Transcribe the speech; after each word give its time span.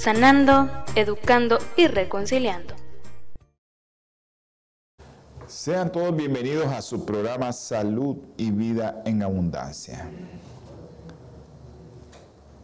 sanando, 0.00 0.70
educando 0.94 1.58
y 1.76 1.86
reconciliando. 1.86 2.74
Sean 5.46 5.92
todos 5.92 6.16
bienvenidos 6.16 6.68
a 6.68 6.80
su 6.80 7.04
programa 7.04 7.52
Salud 7.52 8.16
y 8.38 8.50
Vida 8.50 9.02
en 9.04 9.22
Abundancia. 9.22 10.08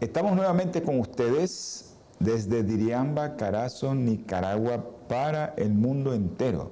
Estamos 0.01 0.35
nuevamente 0.35 0.83
con 0.83 0.99
ustedes 0.99 1.99
desde 2.21 2.63
Diriamba, 2.63 3.37
Carazo, 3.37 3.95
Nicaragua, 3.95 4.83
para 5.07 5.53
el 5.59 5.75
mundo 5.75 6.15
entero. 6.15 6.71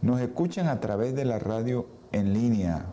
Nos 0.00 0.22
escuchan 0.22 0.68
a 0.68 0.80
través 0.80 1.14
de 1.14 1.26
la 1.26 1.38
radio 1.38 1.86
en 2.12 2.32
línea, 2.32 2.86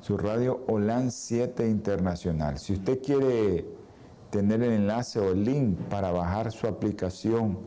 su 0.00 0.16
radio 0.16 0.62
OLAN 0.68 1.10
7 1.10 1.66
Internacional. 1.68 2.60
Si 2.60 2.74
usted 2.74 3.02
quiere 3.02 3.81
tener 4.32 4.62
el 4.62 4.72
enlace 4.72 5.20
o 5.20 5.30
el 5.30 5.44
link 5.44 5.78
para 5.90 6.10
bajar 6.10 6.52
su 6.52 6.66
aplicación 6.66 7.58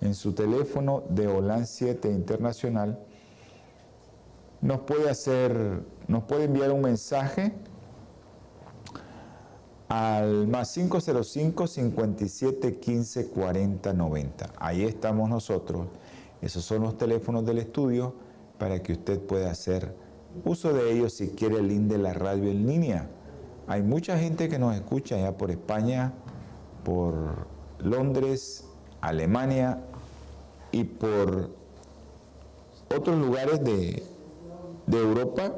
en 0.00 0.14
su 0.14 0.32
teléfono 0.32 1.04
de 1.10 1.26
OLAN 1.26 1.66
7 1.66 2.10
Internacional, 2.10 2.98
nos 4.62 4.80
puede 4.80 5.10
hacer, 5.10 5.82
nos 6.08 6.24
puede 6.24 6.44
enviar 6.44 6.72
un 6.72 6.80
mensaje 6.80 7.52
al 9.88 10.48
más 10.48 10.72
505 10.72 11.66
57 11.66 12.78
15 12.78 13.28
40 13.28 13.92
90. 13.92 14.52
Ahí 14.58 14.84
estamos 14.84 15.28
nosotros. 15.28 15.86
Esos 16.40 16.64
son 16.64 16.82
los 16.82 16.96
teléfonos 16.96 17.44
del 17.44 17.58
estudio 17.58 18.14
para 18.58 18.82
que 18.82 18.94
usted 18.94 19.20
pueda 19.20 19.50
hacer 19.50 19.94
uso 20.46 20.72
de 20.72 20.92
ellos 20.92 21.12
si 21.12 21.28
quiere 21.28 21.58
el 21.58 21.68
link 21.68 21.82
de 21.82 21.98
la 21.98 22.14
radio 22.14 22.50
en 22.50 22.66
línea. 22.66 23.10
Hay 23.68 23.82
mucha 23.82 24.18
gente 24.18 24.48
que 24.48 24.58
nos 24.58 24.74
escucha 24.76 25.18
ya 25.18 25.36
por 25.36 25.50
España, 25.50 26.12
por 26.84 27.46
Londres, 27.80 28.64
Alemania 29.00 29.80
y 30.70 30.84
por 30.84 31.50
otros 32.94 33.18
lugares 33.18 33.62
de, 33.64 34.02
Europa 34.88 35.52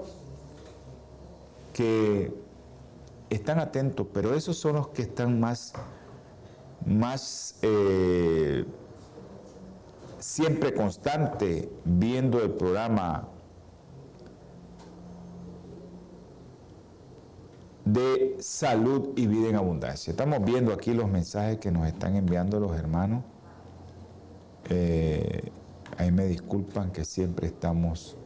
que 1.74 2.32
están 3.28 3.60
atentos, 3.60 4.06
pero 4.12 4.34
esos 4.34 4.56
son 4.56 4.76
los 4.76 4.88
que 4.88 5.02
están 5.02 5.38
más, 5.38 5.74
más 6.86 7.56
eh, 7.60 8.64
siempre 10.18 10.72
constante 10.72 11.70
viendo 11.84 12.42
el 12.42 12.52
programa 12.52 13.28
de 17.92 18.36
salud 18.40 19.10
y 19.16 19.26
vida 19.26 19.48
en 19.48 19.56
abundancia. 19.56 20.10
Estamos 20.10 20.44
viendo 20.44 20.72
aquí 20.74 20.92
los 20.92 21.08
mensajes 21.08 21.58
que 21.58 21.70
nos 21.70 21.86
están 21.86 22.16
enviando 22.16 22.60
los 22.60 22.76
hermanos. 22.76 23.24
Eh, 24.68 25.50
ahí 25.96 26.12
me 26.12 26.26
disculpan 26.26 26.90
que 26.92 27.04
siempre 27.04 27.46
estamos 27.46 28.16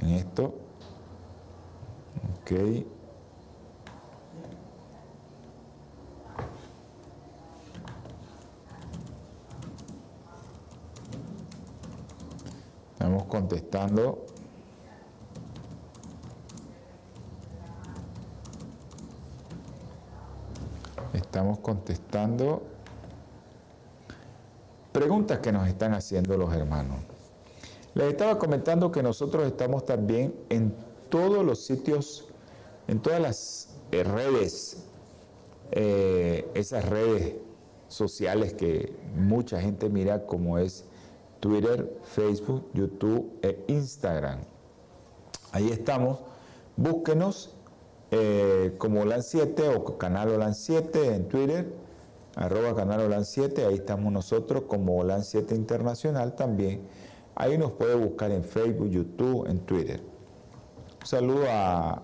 en 0.00 0.08
esto. 0.10 0.54
Ok. 2.40 2.52
Estamos 12.94 13.24
contestando. 13.26 14.26
Estamos 21.36 21.58
contestando 21.58 22.62
preguntas 24.90 25.40
que 25.40 25.52
nos 25.52 25.68
están 25.68 25.92
haciendo 25.92 26.38
los 26.38 26.50
hermanos. 26.54 26.96
Les 27.92 28.08
estaba 28.08 28.38
comentando 28.38 28.90
que 28.90 29.02
nosotros 29.02 29.46
estamos 29.46 29.84
también 29.84 30.34
en 30.48 30.74
todos 31.10 31.44
los 31.44 31.60
sitios, 31.60 32.24
en 32.88 33.00
todas 33.00 33.20
las 33.20 33.68
eh, 33.92 34.02
redes, 34.02 34.84
eh, 35.72 36.50
esas 36.54 36.86
redes 36.86 37.34
sociales 37.88 38.54
que 38.54 38.96
mucha 39.14 39.60
gente 39.60 39.90
mira 39.90 40.24
como 40.24 40.56
es 40.56 40.86
Twitter, 41.40 42.00
Facebook, 42.02 42.66
YouTube 42.72 43.30
e 43.42 43.62
Instagram. 43.68 44.38
Ahí 45.52 45.68
estamos. 45.68 46.18
Búsquenos 46.78 47.54
eh, 48.10 48.74
como 48.78 49.00
OLAN 49.00 49.22
7 49.22 49.68
o 49.68 49.98
Canal 49.98 50.30
OLAN 50.30 50.54
7 50.54 51.14
en 51.14 51.28
Twitter, 51.28 51.72
arroba 52.36 52.74
Canal 52.74 53.00
OLAN 53.00 53.24
7, 53.24 53.64
ahí 53.66 53.74
estamos 53.74 54.12
nosotros 54.12 54.64
como 54.68 54.98
OLAN 54.98 55.24
7 55.24 55.54
Internacional 55.54 56.34
también. 56.36 56.82
Ahí 57.34 57.58
nos 57.58 57.72
puede 57.72 57.94
buscar 57.94 58.30
en 58.30 58.44
Facebook, 58.44 58.88
YouTube, 58.88 59.46
en 59.48 59.58
Twitter. 59.60 60.00
Un 61.00 61.06
saludo 61.06 61.44
a 61.48 62.02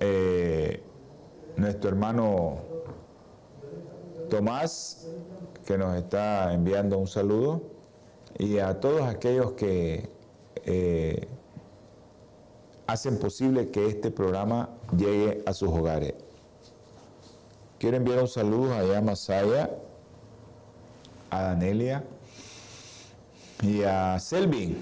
eh, 0.00 0.82
nuestro 1.56 1.90
hermano 1.90 2.58
Tomás, 4.28 5.08
que 5.66 5.76
nos 5.76 5.96
está 5.96 6.52
enviando 6.52 6.98
un 6.98 7.06
saludo, 7.06 7.62
y 8.38 8.58
a 8.58 8.80
todos 8.80 9.02
aquellos 9.02 9.52
que 9.52 10.08
eh, 10.64 11.28
hacen 12.90 13.18
posible 13.18 13.70
que 13.70 13.86
este 13.86 14.10
programa 14.10 14.68
llegue 14.96 15.42
a 15.46 15.52
sus 15.52 15.68
hogares. 15.68 16.14
Quiero 17.78 17.96
enviar 17.96 18.20
un 18.20 18.28
saludo 18.28 18.74
allá 18.74 18.98
a 18.98 19.00
Masaya, 19.00 19.70
a 21.30 21.42
Danelia 21.42 22.04
y 23.62 23.82
a 23.82 24.18
Selvin. 24.18 24.76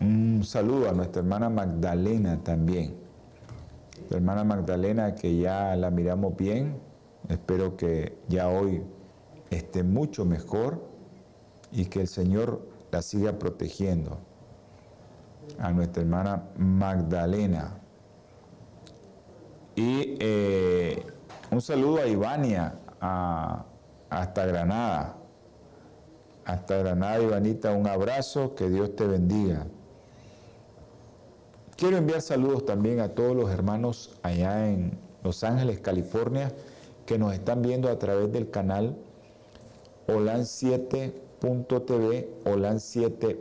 Un 0.00 0.42
saludo 0.44 0.88
a 0.88 0.92
nuestra 0.92 1.22
hermana 1.22 1.48
Magdalena 1.48 2.42
también. 2.42 2.96
La 4.10 4.16
hermana 4.16 4.42
Magdalena 4.42 5.14
que 5.14 5.36
ya 5.36 5.76
la 5.76 5.90
miramos 5.90 6.36
bien. 6.36 6.80
Espero 7.28 7.76
que 7.76 8.18
ya 8.28 8.48
hoy 8.48 8.82
esté 9.50 9.82
mucho 9.84 10.24
mejor 10.24 10.82
y 11.70 11.86
que 11.86 12.00
el 12.00 12.08
Señor 12.08 12.66
la 12.90 13.02
siga 13.02 13.38
protegiendo 13.38 14.18
a 15.58 15.72
nuestra 15.72 16.02
hermana 16.02 16.44
Magdalena. 16.56 17.78
Y 19.74 20.16
eh, 20.18 21.06
un 21.50 21.60
saludo 21.60 21.98
a 21.98 22.06
Ivania, 22.06 22.78
hasta 23.00 24.46
Granada. 24.46 25.16
Hasta 26.44 26.78
Granada, 26.78 27.22
Ivanita, 27.22 27.72
un 27.72 27.86
abrazo, 27.86 28.54
que 28.54 28.68
Dios 28.68 28.96
te 28.96 29.06
bendiga. 29.06 29.66
Quiero 31.76 31.96
enviar 31.96 32.22
saludos 32.22 32.66
también 32.66 33.00
a 33.00 33.10
todos 33.10 33.36
los 33.36 33.50
hermanos 33.50 34.18
allá 34.22 34.68
en 34.68 34.98
Los 35.22 35.44
Ángeles, 35.44 35.78
California, 35.78 36.52
que 37.06 37.18
nos 37.18 37.34
están 37.34 37.62
viendo 37.62 37.88
a 37.88 37.98
través 37.98 38.32
del 38.32 38.50
canal 38.50 38.96
OLAN7.tv, 40.08 42.28
OLAN7 42.44 43.36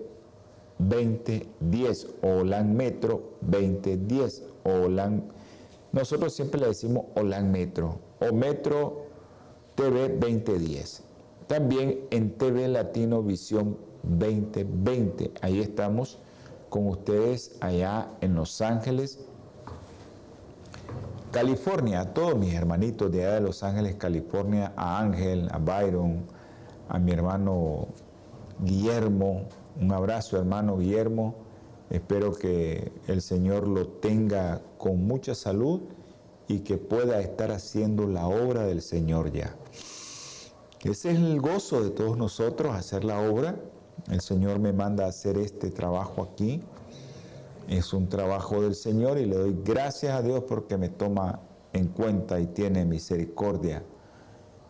2010 0.79 2.07
OLAN 2.21 2.75
Metro 2.75 3.38
2010 3.41 4.44
OLAN. 4.63 5.24
Nosotros 5.91 6.33
siempre 6.33 6.59
le 6.59 6.68
decimos 6.68 7.06
OLAN 7.15 7.51
Metro 7.51 8.00
o 8.19 8.33
Metro 8.33 9.06
TV 9.75 10.09
2010 10.09 11.03
también 11.47 12.01
en 12.12 12.38
TV 12.38 12.68
Latino 12.68 13.24
Visión 13.24 13.77
2020 14.03 15.31
ahí 15.41 15.62
estamos 15.62 16.19
con 16.69 16.88
ustedes 16.88 17.56
allá 17.62 18.09
en 18.21 18.35
Los 18.35 18.62
Ángeles. 18.62 19.19
California, 21.31 22.01
a 22.01 22.13
todos 22.13 22.38
mis 22.38 22.53
hermanitos 22.53 23.12
de 23.12 23.25
allá 23.25 23.35
de 23.35 23.41
Los 23.41 23.63
Ángeles, 23.63 23.95
California, 23.95 24.74
a 24.75 25.00
Ángel, 25.00 25.50
a 25.51 25.57
Byron, 25.57 26.25
a 26.89 27.00
mi 27.00 27.12
hermano 27.12 27.88
Guillermo, 28.59 29.44
un 29.79 29.91
abrazo, 29.91 30.38
hermano 30.38 30.77
Guillermo. 30.77 31.35
Espero 31.89 32.33
que 32.33 32.91
el 33.07 33.21
Señor 33.21 33.68
lo 33.68 33.88
tenga 33.88 34.62
con 34.77 35.06
mucha 35.06 35.35
salud 35.35 35.81
y 36.47 36.59
que 36.59 36.77
pueda 36.77 37.19
estar 37.21 37.51
haciendo 37.51 38.07
la 38.07 38.27
obra 38.27 38.65
del 38.65 38.81
Señor 38.81 39.31
ya. 39.31 39.56
Ese 40.83 41.12
es 41.12 41.18
el 41.18 41.41
gozo 41.41 41.83
de 41.83 41.89
todos 41.89 42.18
nosotros, 42.18 42.74
hacer 42.74 43.03
la 43.03 43.19
obra. 43.19 43.56
El 44.09 44.21
Señor 44.21 44.59
me 44.59 44.74
manda 44.74 45.06
a 45.06 45.09
hacer 45.09 45.38
este 45.38 45.69
trabajo 45.69 46.24
aquí. 46.24 46.62
Es 47.68 47.94
un 47.94 48.07
trabajo 48.07 48.62
del 48.62 48.75
Señor 48.75 49.18
y 49.18 49.25
le 49.25 49.35
doy 49.35 49.57
gracias 49.65 50.13
a 50.13 50.21
Dios 50.21 50.44
porque 50.47 50.77
me 50.77 50.89
toma 50.89 51.41
en 51.74 51.88
cuenta 51.88 52.39
y 52.39 52.47
tiene 52.47 52.85
misericordia 52.85 53.83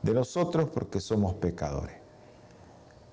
de 0.01 0.13
nosotros 0.13 0.69
porque 0.73 0.99
somos 0.99 1.35
pecadores. 1.35 1.96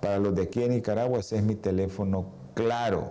Para 0.00 0.18
los 0.18 0.34
de 0.34 0.42
aquí 0.42 0.64
en 0.64 0.72
Nicaragua 0.72 1.20
ese 1.20 1.36
es 1.36 1.44
mi 1.44 1.54
teléfono 1.54 2.26
claro. 2.54 3.10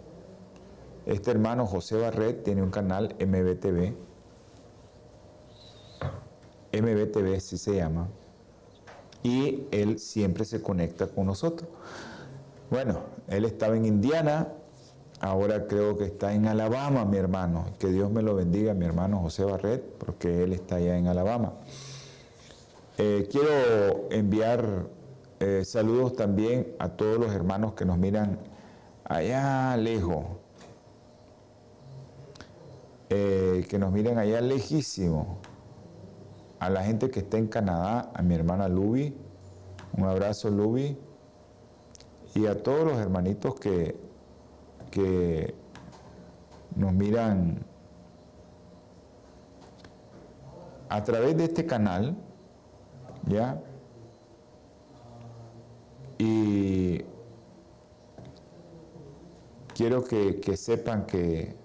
Este 1.07 1.31
hermano 1.31 1.65
José 1.65 1.97
Barret 1.97 2.43
tiene 2.43 2.61
un 2.61 2.69
canal 2.69 3.15
MBTV 3.19 3.95
MBTV, 6.73 7.35
así 7.37 7.57
se 7.57 7.75
llama, 7.75 8.07
y 9.23 9.63
él 9.71 9.99
siempre 9.99 10.45
se 10.45 10.61
conecta 10.61 11.07
con 11.07 11.25
nosotros. 11.25 11.69
Bueno, 12.69 12.99
él 13.27 13.45
estaba 13.45 13.75
en 13.77 13.85
Indiana, 13.85 14.49
ahora 15.19 15.67
creo 15.67 15.97
que 15.97 16.05
está 16.05 16.33
en 16.33 16.47
Alabama, 16.47 17.05
mi 17.05 17.17
hermano. 17.17 17.67
Que 17.79 17.87
Dios 17.87 18.11
me 18.11 18.21
lo 18.21 18.35
bendiga, 18.35 18.73
mi 18.73 18.85
hermano 18.85 19.19
José 19.19 19.45
Barret, 19.45 19.81
porque 19.97 20.43
él 20.43 20.53
está 20.53 20.75
allá 20.75 20.97
en 20.97 21.07
Alabama. 21.07 21.53
Eh, 22.97 23.27
quiero 23.31 24.11
enviar 24.11 24.87
eh, 25.39 25.65
saludos 25.65 26.15
también 26.15 26.73
a 26.79 26.89
todos 26.89 27.19
los 27.19 27.33
hermanos 27.33 27.73
que 27.73 27.83
nos 27.83 27.97
miran 27.97 28.39
allá 29.03 29.75
lejos, 29.75 30.25
eh, 33.09 33.65
que 33.67 33.77
nos 33.77 33.91
miran 33.91 34.17
allá 34.17 34.39
lejísimo 34.39 35.39
a 36.63 36.69
la 36.69 36.81
gente 36.81 37.09
que 37.09 37.19
está 37.19 37.37
en 37.37 37.47
Canadá, 37.47 38.09
a 38.13 38.21
mi 38.21 38.35
hermana 38.35 38.69
Luby, 38.69 39.13
un 39.97 40.05
abrazo 40.05 40.49
Luby, 40.49 40.97
y 42.35 42.45
a 42.45 42.63
todos 42.63 42.85
los 42.85 42.97
hermanitos 42.99 43.59
que, 43.59 43.97
que 44.89 45.53
nos 46.77 46.93
miran 46.93 47.65
a 50.87 51.03
través 51.03 51.35
de 51.35 51.43
este 51.43 51.65
canal, 51.65 52.15
¿ya? 53.27 53.61
Y 56.17 57.01
quiero 59.75 60.05
que, 60.05 60.39
que 60.39 60.55
sepan 60.55 61.05
que, 61.07 61.57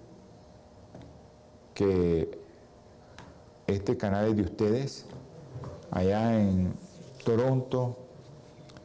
que 1.73 2.38
este 3.69 3.97
canal 3.97 4.29
es 4.29 4.35
de 4.35 4.41
ustedes. 4.43 5.05
Allá 5.91 6.39
en 6.39 6.73
Toronto 7.23 7.97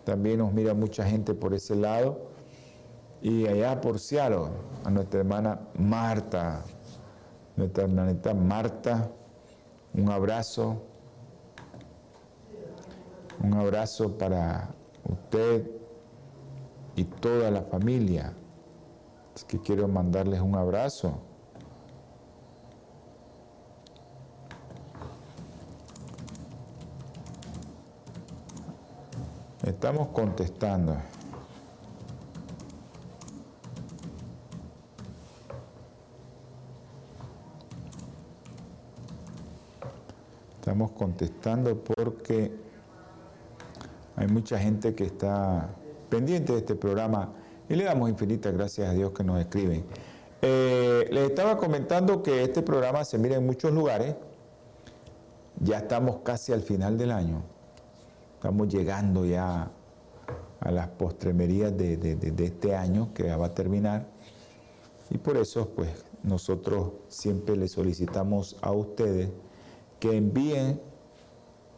también 0.05 0.39
nos 0.39 0.53
mira 0.53 0.75
mucha 0.75 1.05
gente 1.05 1.35
por 1.35 1.55
ese 1.55 1.75
lado. 1.75 2.29
Y 3.23 3.47
allá 3.47 3.81
por 3.81 3.99
Seattle, 3.99 4.51
a 4.85 4.91
nuestra 4.91 5.21
hermana 5.21 5.61
Marta, 5.79 6.63
nuestra 7.57 7.85
hermanita 7.85 8.35
Marta, 8.35 9.11
un 9.95 10.11
abrazo. 10.11 10.83
Un 13.43 13.55
abrazo 13.55 14.17
para 14.17 14.75
usted 15.09 15.71
y 16.97 17.05
toda 17.05 17.51
la 17.51 17.63
familia. 17.63 18.33
Es 19.35 19.45
que 19.45 19.59
quiero 19.59 19.89
mandarles 19.89 20.41
un 20.41 20.55
abrazo. 20.55 21.19
Estamos 29.85 30.09
contestando. 30.15 30.97
Estamos 40.59 40.91
contestando 40.93 41.77
porque 41.85 42.51
hay 44.17 44.27
mucha 44.29 44.59
gente 44.59 44.95
que 44.95 45.05
está 45.05 45.69
pendiente 46.09 46.55
de 46.55 46.61
este 46.61 46.77
programa 46.77 47.35
y 47.69 47.75
le 47.75 47.85
damos 47.85 48.09
infinitas 48.09 48.55
gracias 48.55 48.89
a 48.89 48.93
Dios 48.95 49.11
que 49.11 49.23
nos 49.23 49.39
escriben. 49.39 49.85
Eh, 50.41 51.09
les 51.11 51.29
estaba 51.29 51.59
comentando 51.59 52.23
que 52.23 52.43
este 52.43 52.63
programa 52.63 53.05
se 53.05 53.19
mira 53.19 53.37
en 53.37 53.45
muchos 53.45 53.71
lugares. 53.71 54.17
Ya 55.61 55.77
estamos 55.77 56.21
casi 56.25 56.55
al 56.55 56.63
final 56.63 56.97
del 56.97 57.11
año. 57.11 57.43
Estamos 58.45 58.69
llegando 58.69 59.25
ya 59.25 59.71
a 60.65 60.71
las 60.71 60.89
postremerías 60.89 61.77
de, 61.77 62.35
este 62.39 62.75
año 62.75 63.13
que 63.15 63.25
ya 63.25 63.37
va 63.37 63.47
a 63.47 63.55
terminar. 63.55 64.09
Y 65.11 65.19
por 65.19 65.37
eso, 65.37 65.69
pues, 65.69 65.91
nosotros 66.23 66.93
siempre 67.09 67.57
le 67.57 67.69
solicitamos 67.69 68.57
a 68.63 68.73
ustedes 68.73 69.31
que 70.01 70.17
envíen 70.17 70.81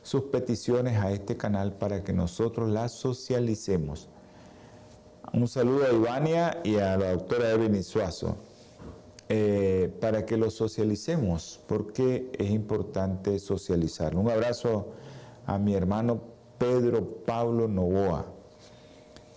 sus 0.02 0.23
peticiones 0.23 0.97
a 0.99 1.11
este 1.11 1.37
canal 1.37 1.73
para 1.73 2.05
que 2.05 2.12
nosotros 2.12 2.71
las 2.71 2.93
socialicemos. 2.93 4.09
Un 5.33 5.49
saludo 5.49 5.85
a 5.85 5.93
Ivania 5.93 6.61
y 6.62 6.76
a 6.76 6.97
la 6.97 7.12
doctora 7.12 7.50
Evelyn 7.50 7.83
Suazo. 7.83 8.37
Eh, 9.28 9.93
para 10.00 10.25
que 10.25 10.37
lo 10.37 10.50
socialicemos, 10.52 11.61
porque 11.66 12.31
es 12.38 12.49
importante 12.49 13.40
socializarlo. 13.40 14.21
Un 14.21 14.31
abrazo 14.31 14.93
a 15.47 15.59
mi 15.59 15.75
hermano 15.75 16.21
Pedro 16.59 17.25
Pablo 17.25 17.66
Novoa. 17.66 18.36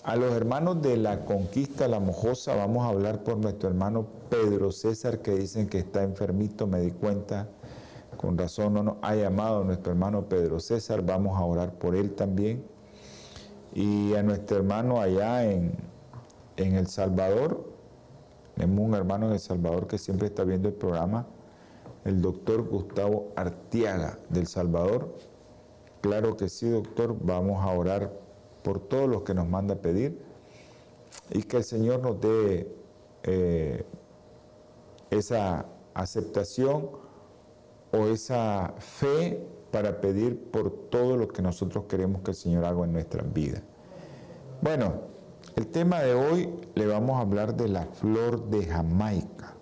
A 0.03 0.15
los 0.15 0.31
hermanos 0.33 0.81
de 0.81 0.95
la 0.95 1.25
conquista 1.25 1.89
La 1.89 1.99
Mojosa 1.99 2.55
vamos 2.55 2.85
a 2.85 2.89
hablar 2.89 3.21
por 3.21 3.37
nuestro 3.37 3.67
hermano 3.67 4.07
Pedro 4.29 4.71
César 4.71 5.19
que 5.19 5.31
dicen 5.31 5.67
que 5.67 5.79
está 5.79 6.03
enfermito, 6.03 6.67
me 6.67 6.79
di 6.79 6.91
cuenta 6.91 7.49
Con 8.15 8.37
razón 8.37 8.75
no 8.75 8.83
nos 8.83 8.95
ha 9.01 9.13
llamado 9.15 9.65
nuestro 9.65 9.91
hermano 9.91 10.29
Pedro 10.29 10.61
César. 10.61 11.01
Vamos 11.01 11.37
a 11.37 11.43
orar 11.43 11.73
por 11.73 11.95
él 11.95 12.15
también. 12.15 12.63
Y 13.73 14.13
a 14.15 14.23
nuestro 14.23 14.57
hermano 14.57 15.01
allá 15.01 15.43
en, 15.43 15.73
en 16.55 16.75
El 16.75 16.87
Salvador. 16.87 17.69
Tenemos 18.55 18.85
un 18.85 18.95
hermano 18.95 19.27
en 19.27 19.33
El 19.33 19.39
Salvador 19.39 19.87
que 19.87 19.97
siempre 19.97 20.27
está 20.27 20.45
viendo 20.45 20.69
el 20.69 20.75
programa. 20.75 21.27
El 22.05 22.21
doctor 22.21 22.63
Gustavo 22.63 23.33
Artiaga 23.35 24.17
del 24.29 24.47
Salvador. 24.47 25.13
Claro 26.01 26.37
que 26.37 26.47
sí, 26.47 26.69
doctor. 26.69 27.17
Vamos 27.21 27.61
a 27.61 27.67
orar 27.71 28.28
por 28.69 28.81
todos 28.81 29.09
los 29.09 29.23
que 29.23 29.33
nos 29.33 29.47
manda 29.47 29.73
pedir. 29.73 30.21
Y 31.31 31.41
que 31.41 31.57
el 31.57 31.63
Señor 31.63 32.01
nos 32.01 32.21
dé 32.21 32.71
eh, 33.23 33.83
esa 35.09 35.65
aceptación 35.95 36.91
o 37.91 38.05
esa 38.05 38.75
fe 38.77 39.43
para 39.71 40.01
pedir 40.01 40.51
por 40.51 40.69
todo 40.91 41.17
lo 41.17 41.27
que 41.27 41.41
nosotros 41.41 41.85
queremos 41.85 42.21
que 42.21 42.29
el 42.29 42.37
Señor 42.37 42.63
haga 42.63 42.83
en 42.83 42.93
nuestras 42.93 43.33
vidas. 43.33 43.63
Bueno, 44.61 44.93
el 45.55 45.65
tema 45.65 46.01
de 46.01 46.13
hoy 46.13 46.53
le 46.75 46.85
vamos 46.85 47.17
a 47.17 47.21
hablar 47.21 47.55
de 47.55 47.69
la 47.69 47.87
flor 47.87 48.51
de 48.51 48.67
Jamaica. 48.67 49.55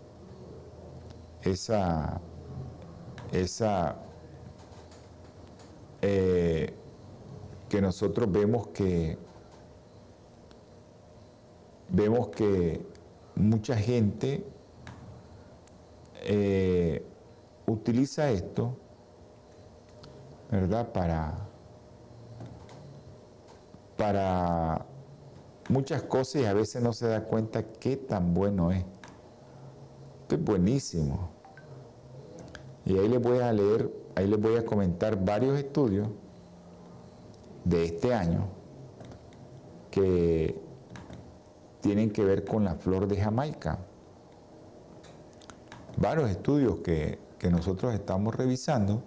Esa, 1.43 2.19
esa 3.31 3.95
eh, 6.01 6.73
que 7.69 7.81
nosotros 7.81 8.31
vemos 8.31 8.67
que 8.67 9.17
vemos 11.89 12.29
que 12.29 12.85
mucha 13.35 13.77
gente 13.77 14.45
eh, 16.23 17.05
utiliza 17.65 18.29
esto, 18.31 18.75
¿verdad? 20.51 20.91
Para, 20.91 21.33
para 23.95 24.85
muchas 25.69 26.01
cosas 26.03 26.41
y 26.41 26.45
a 26.45 26.53
veces 26.53 26.81
no 26.81 26.93
se 26.93 27.07
da 27.07 27.23
cuenta 27.23 27.63
qué 27.63 27.97
tan 27.97 28.33
bueno 28.33 28.71
es. 28.71 28.83
es 30.29 30.43
buenísimo. 30.43 31.29
Y 32.85 32.97
ahí 32.97 33.07
les 33.07 33.21
voy 33.21 33.39
a 33.39 33.51
leer, 33.51 33.91
ahí 34.15 34.27
les 34.27 34.39
voy 34.39 34.55
a 34.55 34.65
comentar 34.65 35.23
varios 35.23 35.57
estudios 35.57 36.07
de 37.67 37.85
este 37.85 38.13
año 38.13 38.47
que 39.91 40.57
tienen 41.81 42.11
que 42.11 42.23
ver 42.23 42.45
con 42.45 42.63
la 42.63 42.75
flor 42.75 43.07
de 43.07 43.17
Jamaica. 43.17 43.79
Varios 45.97 46.29
estudios 46.29 46.79
que, 46.79 47.25
nosotros 47.49 47.93
estamos 47.93 48.35
revisando 48.35 49.03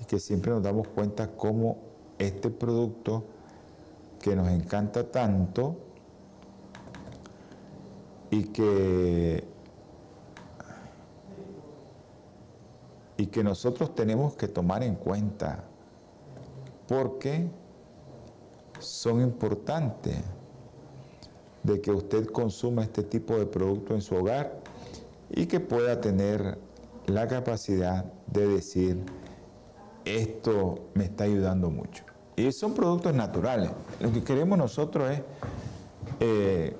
y 0.00 0.06
que 0.06 0.18
siempre 0.18 0.50
nos 0.50 0.62
damos 0.62 0.88
cuenta 0.88 1.36
cómo 1.36 1.76
este 2.18 2.48
producto 2.48 3.24
que 4.18 4.34
nos 4.34 4.48
encanta 4.48 5.10
tanto 5.10 5.76
y 8.30 8.44
que 8.44 9.46
y 13.18 13.26
que 13.26 13.44
nosotros 13.44 13.94
tenemos 13.94 14.36
que 14.36 14.48
tomar 14.48 14.82
en 14.82 14.94
cuenta 14.94 15.64
porque 16.94 17.48
son 18.78 19.20
importantes 19.20 20.18
de 21.64 21.80
que 21.80 21.90
usted 21.90 22.26
consuma 22.26 22.82
este 22.82 23.02
tipo 23.02 23.36
de 23.36 23.46
producto 23.46 23.94
en 23.94 24.00
su 24.00 24.14
hogar 24.14 24.60
y 25.30 25.46
que 25.46 25.58
pueda 25.58 26.00
tener 26.00 26.56
la 27.06 27.26
capacidad 27.26 28.04
de 28.28 28.46
decir, 28.46 29.02
esto 30.04 30.90
me 30.94 31.04
está 31.04 31.24
ayudando 31.24 31.68
mucho. 31.68 32.04
Y 32.36 32.52
son 32.52 32.74
productos 32.74 33.12
naturales. 33.12 33.70
Lo 34.00 34.12
que 34.12 34.22
queremos 34.22 34.56
nosotros 34.56 35.10
es 35.10 35.22
eh, 36.20 36.76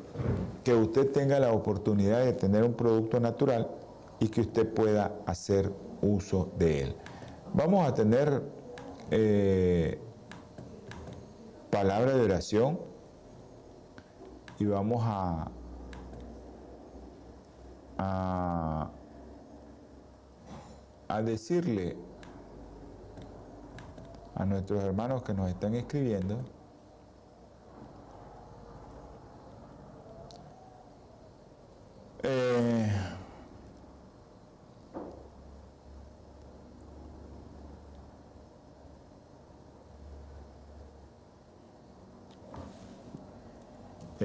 que 0.63 0.75
usted 0.75 1.11
tenga 1.11 1.41
la 1.41 1.53
oportunidad 1.53 2.25
de 2.25 2.35
tener 2.35 2.63
un 2.63 2.75
producto 2.75 3.19
natural 3.19 3.69
y 4.21 4.29
que 4.29 4.43
usted 4.43 4.73
pueda 4.73 5.13
hacer 5.27 5.73
uso 6.03 6.53
de 6.57 6.83
él. 6.83 6.97
Vamos 7.53 7.89
a 7.89 7.95
tener 7.95 8.64
eh, 9.11 9.99
palabra 11.71 12.15
de 12.15 12.23
oración. 12.23 12.79
Y 14.59 14.67
vamos 14.67 15.03
a, 15.05 15.51
a, 17.99 18.91
decirle 21.23 21.97
a 24.35 24.45
nuestros 24.45 24.83
hermanos 24.83 25.23
que 25.23 25.33
nos 25.33 25.49
están 25.49 25.75
escribiendo 25.75 26.41
eh, 32.23 32.93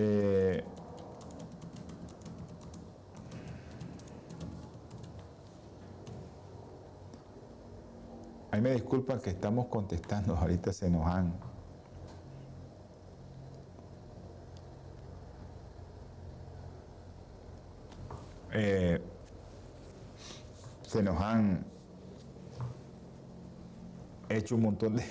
Eh, 0.02 0.64
ahí 8.52 8.62
me 8.62 8.72
disculpan 8.72 9.20
que 9.20 9.32
estamos 9.32 9.68
contestando, 9.68 10.38
ahorita 10.38 10.72
se 10.72 10.90
nos 10.90 11.06
han... 11.06 11.34
Eh, 18.54 19.02
se 20.84 21.04
nos 21.04 21.22
han 21.22 21.66
hecho 24.30 24.56
un 24.56 24.62
montón 24.62 24.96
de 24.96 25.04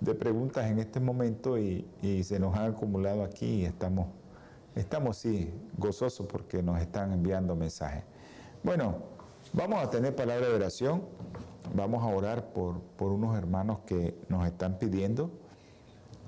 de 0.00 0.14
preguntas 0.14 0.70
en 0.70 0.78
este 0.78 1.00
momento 1.00 1.58
y, 1.58 1.86
se 2.22 2.38
nos 2.38 2.56
han 2.56 2.72
acumulado 2.72 3.22
aquí 3.22 3.46
y 3.46 3.64
estamos, 3.64 4.06
estamos 4.74 5.16
sí 5.16 5.52
gozosos 5.78 6.26
porque 6.26 6.62
nos 6.62 6.80
están 6.80 7.12
enviando 7.12 7.56
mensajes. 7.56 8.04
Bueno, 8.62 8.96
vamos 9.52 9.82
a 9.82 9.90
tener 9.90 10.14
palabra 10.14 10.48
de 10.48 10.54
oración, 10.54 11.02
vamos 11.74 12.02
a 12.02 12.06
orar 12.06 12.52
por, 12.52 12.80
por 12.96 13.12
unos 13.12 13.36
hermanos 13.36 13.80
que 13.86 14.14
nos 14.28 14.46
están 14.46 14.78
pidiendo 14.78 15.30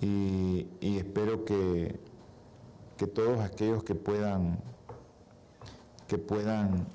y, 0.00 0.68
espero 0.80 1.44
que, 1.44 1.98
que 2.96 3.06
todos 3.06 3.40
aquellos 3.40 3.82
que 3.82 3.94
puedan, 3.94 4.58
que 6.06 6.18
puedan 6.18 6.86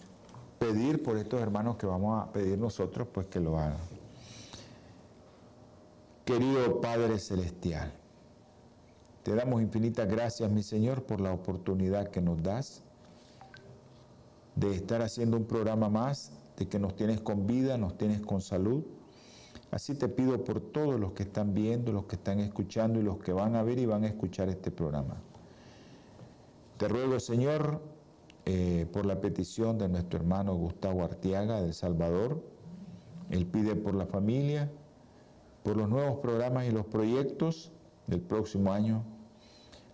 pedir 0.60 1.02
por 1.02 1.18
estos 1.18 1.42
hermanos 1.42 1.78
que 1.78 1.88
vamos 1.88 2.22
a 2.22 2.32
pedir 2.32 2.58
nosotros, 2.58 3.08
pues 3.12 3.28
que 3.28 3.40
lo 3.40 3.58
hagan. 3.58 3.91
Querido 6.26 6.82
Padre 6.82 7.18
Celestial, 7.18 7.92
te 9.24 9.34
damos 9.34 9.60
infinitas 9.62 10.08
gracias, 10.08 10.52
mi 10.52 10.62
Señor, 10.62 11.04
por 11.04 11.20
la 11.20 11.34
oportunidad 11.34 12.10
que 12.10 12.22
nos 12.22 12.44
das 12.44 12.84
de 14.56 14.76
estar 14.76 15.02
haciendo 15.02 15.38
un 15.38 15.46
programa 15.46 15.90
más, 15.90 16.32
de 16.58 16.68
que 16.68 16.78
nos 16.78 16.96
tienes 16.96 17.22
con 17.22 17.48
vida, 17.48 17.76
nos 17.78 17.98
tienes 17.98 18.22
con 18.22 18.40
salud. 18.40 18.84
Así 19.72 19.96
te 19.96 20.10
pido 20.10 20.44
por 20.44 20.62
todos 20.62 21.00
los 21.00 21.14
que 21.14 21.24
están 21.24 21.56
viendo, 21.56 21.92
los 21.92 22.06
que 22.06 22.18
están 22.18 22.40
escuchando 22.40 23.00
y 23.00 23.04
los 23.04 23.18
que 23.18 23.34
van 23.34 23.56
a 23.56 23.64
ver 23.64 23.80
y 23.80 23.88
van 23.88 24.04
a 24.04 24.08
escuchar 24.08 24.48
este 24.50 24.70
programa. 24.70 25.18
Te 26.78 26.88
ruego, 26.88 27.20
Señor, 27.20 27.82
eh, 28.46 28.86
por 28.94 29.08
la 29.08 29.22
petición 29.22 29.80
de 29.80 29.90
nuestro 29.90 30.20
hermano 30.20 30.54
Gustavo 30.54 31.04
Artiaga 31.04 31.62
del 31.62 31.74
Salvador. 31.74 32.44
Él 33.32 33.48
pide 33.48 33.76
por 33.76 33.96
la 33.96 34.06
familia, 34.06 34.70
por 35.64 35.78
los 35.78 35.90
nuevos 35.90 36.20
programas 36.20 36.66
y 36.66 36.72
los 36.72 36.86
proyectos 36.86 37.72
del 38.08 38.22
próximo 38.22 38.74
año, 38.74 39.04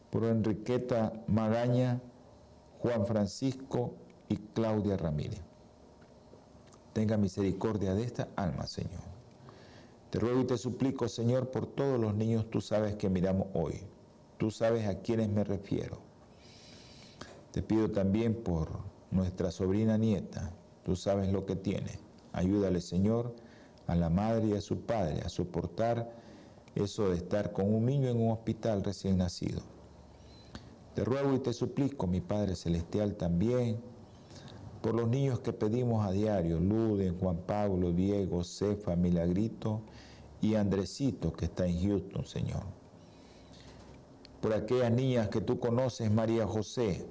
por 0.09 0.23
Enriqueta 0.23 1.13
Magaña, 1.27 2.01
Juan 2.79 3.05
Francisco 3.05 3.95
y 4.29 4.37
Claudia 4.37 4.97
Ramírez. 4.97 5.41
Tenga 6.93 7.17
misericordia 7.17 7.93
de 7.93 8.03
esta 8.03 8.29
alma, 8.35 8.65
Señor. 8.65 9.03
Te 10.09 10.19
ruego 10.19 10.41
y 10.41 10.45
te 10.45 10.57
suplico, 10.57 11.07
Señor, 11.07 11.51
por 11.51 11.67
todos 11.67 11.99
los 11.99 12.15
niños 12.15 12.49
tú 12.49 12.61
sabes 12.61 12.95
que 12.95 13.09
miramos 13.09 13.47
hoy. 13.53 13.81
Tú 14.37 14.51
sabes 14.51 14.87
a 14.87 14.99
quiénes 14.99 15.29
me 15.29 15.43
refiero. 15.43 15.99
Te 17.51 17.61
pido 17.61 17.91
también 17.91 18.33
por 18.33 18.69
nuestra 19.11 19.51
sobrina 19.51 19.97
nieta. 19.97 20.53
Tú 20.83 20.95
sabes 20.95 21.31
lo 21.31 21.45
que 21.45 21.55
tiene. 21.55 21.99
Ayúdale, 22.31 22.79
Señor 22.81 23.35
a 23.87 23.95
la 23.95 24.09
madre 24.09 24.47
y 24.47 24.53
a 24.53 24.61
su 24.61 24.81
padre 24.81 25.21
a 25.25 25.29
soportar 25.29 26.11
eso 26.75 27.09
de 27.09 27.17
estar 27.17 27.53
con 27.53 27.73
un 27.73 27.85
niño 27.85 28.09
en 28.09 28.21
un 28.21 28.31
hospital 28.31 28.83
recién 28.83 29.17
nacido. 29.17 29.61
Te 30.93 31.03
ruego 31.03 31.33
y 31.33 31.39
te 31.39 31.53
suplico, 31.53 32.07
mi 32.07 32.21
Padre 32.21 32.55
Celestial, 32.55 33.15
también 33.15 33.79
por 34.81 34.95
los 34.95 35.07
niños 35.07 35.39
que 35.39 35.53
pedimos 35.53 36.05
a 36.05 36.11
diario, 36.11 36.59
Luden, 36.59 37.19
Juan 37.19 37.37
Pablo, 37.45 37.91
Diego, 37.91 38.43
Cefa, 38.43 38.95
Milagrito 38.95 39.81
y 40.41 40.55
Andresito 40.55 41.33
que 41.33 41.45
está 41.45 41.67
en 41.67 41.81
Houston, 41.81 42.25
Señor. 42.25 42.63
Por 44.41 44.53
aquellas 44.53 44.91
niñas 44.91 45.29
que 45.29 45.41
tú 45.41 45.59
conoces, 45.59 46.11
María 46.11 46.45
José. 46.45 47.05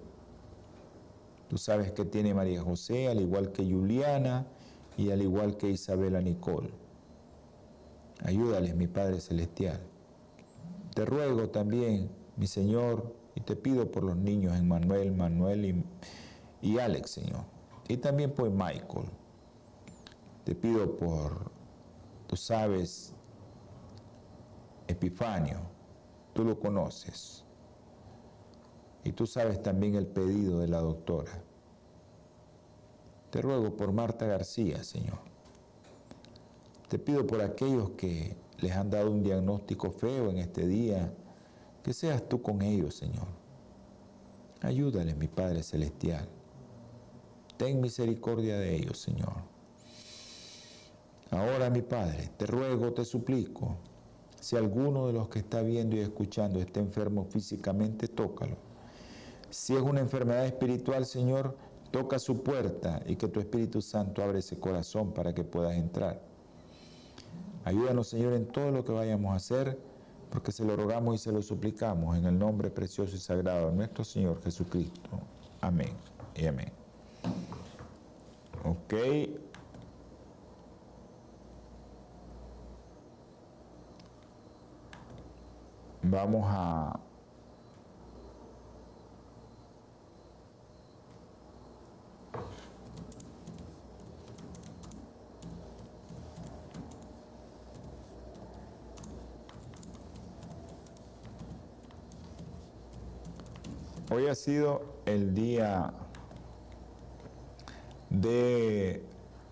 Tú 1.49 1.59
sabes 1.59 1.93
que 1.93 2.05
tiene 2.05 2.35
María 2.35 2.63
José, 2.63 3.09
al 3.09 3.21
igual 3.21 3.53
que 3.53 3.65
Juliana 3.65 4.47
y 4.97 5.11
al 5.11 5.23
igual 5.23 5.57
que 5.57 5.71
Isabela 5.71 6.21
Nicole. 6.21 6.71
Ayúdales, 8.25 8.75
mi 8.75 8.87
Padre 8.87 9.21
Celestial. 9.21 9.81
Te 10.95 11.05
ruego 11.05 11.51
también, 11.51 12.11
mi 12.37 12.47
Señor, 12.47 13.15
y 13.35 13.41
te 13.43 13.55
pido 13.55 13.91
por 13.91 14.03
los 14.03 14.17
niños 14.17 14.57
Emmanuel, 14.57 15.13
Manuel 15.13 15.65
y, 15.65 15.85
y 16.63 16.79
Alex, 16.79 17.11
Señor. 17.11 17.45
Y 17.89 17.99
también 17.99 18.33
por 18.33 18.51
Michael. 18.51 19.11
Te 20.45 20.55
pido 20.55 20.97
por, 20.97 21.51
tú 22.27 22.37
sabes, 22.37 23.13
Epifanio, 24.89 25.59
tú 26.33 26.45
lo 26.45 26.59
conoces. 26.59 27.45
Y 29.05 29.13
tú 29.13 29.27
sabes 29.27 29.63
también 29.63 29.95
el 29.95 30.07
pedido 30.07 30.61
de 30.61 30.69
la 30.69 30.79
doctora. 30.79 31.43
Te 33.37 33.43
ruego 33.43 33.77
por 33.77 33.93
Marta 33.93 34.25
García, 34.25 34.83
Señor. 34.83 35.19
Te 36.89 36.99
pido 36.99 37.27
por 37.27 37.43
aquellos 37.43 37.91
que 37.91 38.35
les 38.61 38.73
han 38.73 38.89
dado 38.89 39.11
un 39.11 39.23
diagnóstico 39.23 39.91
feo 39.91 40.31
en 40.31 40.39
este 40.39 40.67
día, 40.67 41.13
que 41.83 41.93
seas 41.93 42.27
tú 42.31 42.41
con 42.41 42.63
ellos, 42.63 42.95
Señor. 42.95 43.27
Ayúdales, 44.63 45.19
mi 45.19 45.29
Padre 45.29 45.63
Celestial. 45.63 46.27
Ten 47.59 47.83
misericordia 47.83 48.57
de 48.57 48.75
ellos, 48.75 48.97
Señor. 48.97 49.35
Ahora, 51.31 51.69
mi 51.69 51.83
Padre, 51.83 52.31
te 52.39 52.47
ruego, 52.47 52.95
te 52.95 53.05
suplico, 53.05 53.77
si 54.41 54.57
alguno 54.57 55.09
de 55.09 55.13
los 55.13 55.29
que 55.29 55.41
está 55.41 55.61
viendo 55.61 55.95
y 55.95 55.99
escuchando 55.99 56.59
está 56.59 56.81
enfermo 56.81 57.27
físicamente, 57.27 58.09
tócalo. 58.09 58.57
Si 59.51 59.77
es 59.77 59.83
una 59.83 60.01
enfermedad 60.01 60.47
espiritual, 60.47 61.05
Señor, 61.05 61.55
toca 61.91 62.19
su 62.19 62.43
puerta 62.43 63.03
y 63.07 63.17
que 63.17 63.29
tu 63.29 63.41
Espíritu 63.41 63.81
Santo 63.81 64.23
abra 64.23 64.39
ese 64.39 64.59
corazón 64.59 65.13
para 65.13 65.35
que 65.35 65.45
puedas 65.45 65.75
entrar. 65.75 66.21
Ayúdanos, 67.65 68.09
Señor, 68.09 68.35
en 68.35 68.47
todo 68.47 68.71
lo 68.71 68.85
que 68.85 68.93
vayamos 68.93 69.33
a 69.33 69.37
hacer, 69.37 69.79
porque 70.31 70.53
se 70.53 70.65
lo 70.65 70.77
rogamos 70.77 71.17
y 71.17 71.19
se 71.19 71.33
lo 71.33 71.43
suplicamos 71.43 72.17
en 72.17 72.27
el 72.27 72.39
nombre 72.39 72.71
precioso 72.71 73.17
y 73.17 73.19
sagrado 73.19 73.71
de 73.71 73.77
nuestro 73.77 74.05
Señor 74.05 74.43
Jesucristo. 74.43 75.11
Amén 75.61 75.97
y 76.35 76.47
amén. 76.47 76.73
Ok. 78.65 78.95
Vamos 86.03 86.45
a... 86.47 87.06
Hoy 104.09 104.29
ha 104.29 104.37
sido 104.37 104.83
el 105.05 105.35
día 105.35 105.93
de 108.09 109.03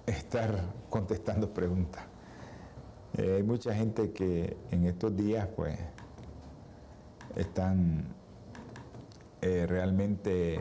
estar 0.06 0.72
contestando 0.88 1.52
preguntas. 1.52 2.04
Eh, 3.14 3.34
hay 3.34 3.42
mucha 3.42 3.74
gente 3.74 4.12
que 4.12 4.56
en 4.70 4.86
estos 4.86 5.16
días 5.16 5.48
pues 5.56 5.76
están 7.34 8.14
eh, 9.42 9.66
realmente 9.66 10.60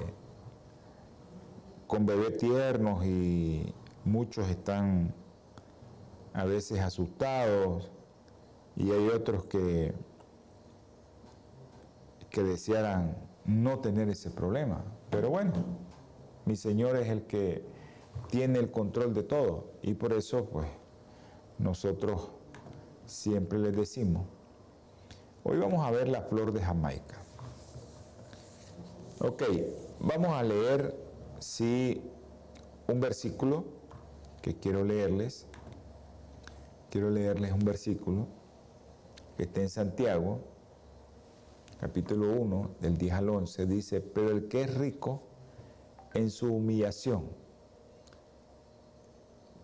con 1.85 2.07
bebés 2.07 2.39
tiernos 2.39 3.05
y 3.05 3.75
muchos 4.05 4.49
están 4.49 5.13
a 6.33 6.45
veces 6.45 6.79
asustados 6.79 7.91
y 8.75 8.89
hay 8.89 9.09
otros 9.09 9.45
que, 9.45 9.93
que 12.31 12.41
desearan 12.41 13.32
no 13.45 13.79
tener 13.79 14.09
ese 14.09 14.31
problema. 14.31 14.83
Pero 15.09 15.29
bueno, 15.29 15.53
mi 16.45 16.55
Señor 16.55 16.95
es 16.97 17.09
el 17.09 17.23
que 17.23 17.65
tiene 18.29 18.59
el 18.59 18.71
control 18.71 19.13
de 19.13 19.23
todo 19.23 19.71
y 19.81 19.93
por 19.93 20.13
eso 20.13 20.45
pues 20.45 20.67
nosotros 21.57 22.31
siempre 23.05 23.59
les 23.59 23.75
decimos, 23.75 24.25
hoy 25.43 25.57
vamos 25.57 25.85
a 25.85 25.91
ver 25.91 26.07
la 26.07 26.21
flor 26.21 26.51
de 26.51 26.61
Jamaica. 26.61 27.17
Ok, 29.19 29.43
vamos 29.99 30.33
a 30.33 30.43
leer 30.43 30.95
sí 31.39 32.01
un 32.87 32.99
versículo 32.99 33.65
que 34.41 34.55
quiero 34.55 34.83
leerles. 34.83 35.47
Quiero 36.89 37.09
leerles 37.09 37.53
un 37.53 37.63
versículo 37.65 38.27
que 39.37 39.43
está 39.43 39.61
en 39.61 39.69
Santiago, 39.69 40.41
capítulo 41.83 42.31
1, 42.31 42.75
del 42.79 42.97
10 42.97 43.13
al 43.13 43.27
11, 43.27 43.65
dice, 43.65 43.99
pero 43.99 44.29
el 44.29 44.47
que 44.47 44.61
es 44.61 44.73
rico 44.73 45.21
en 46.13 46.29
su 46.29 46.47
humillación, 46.53 47.25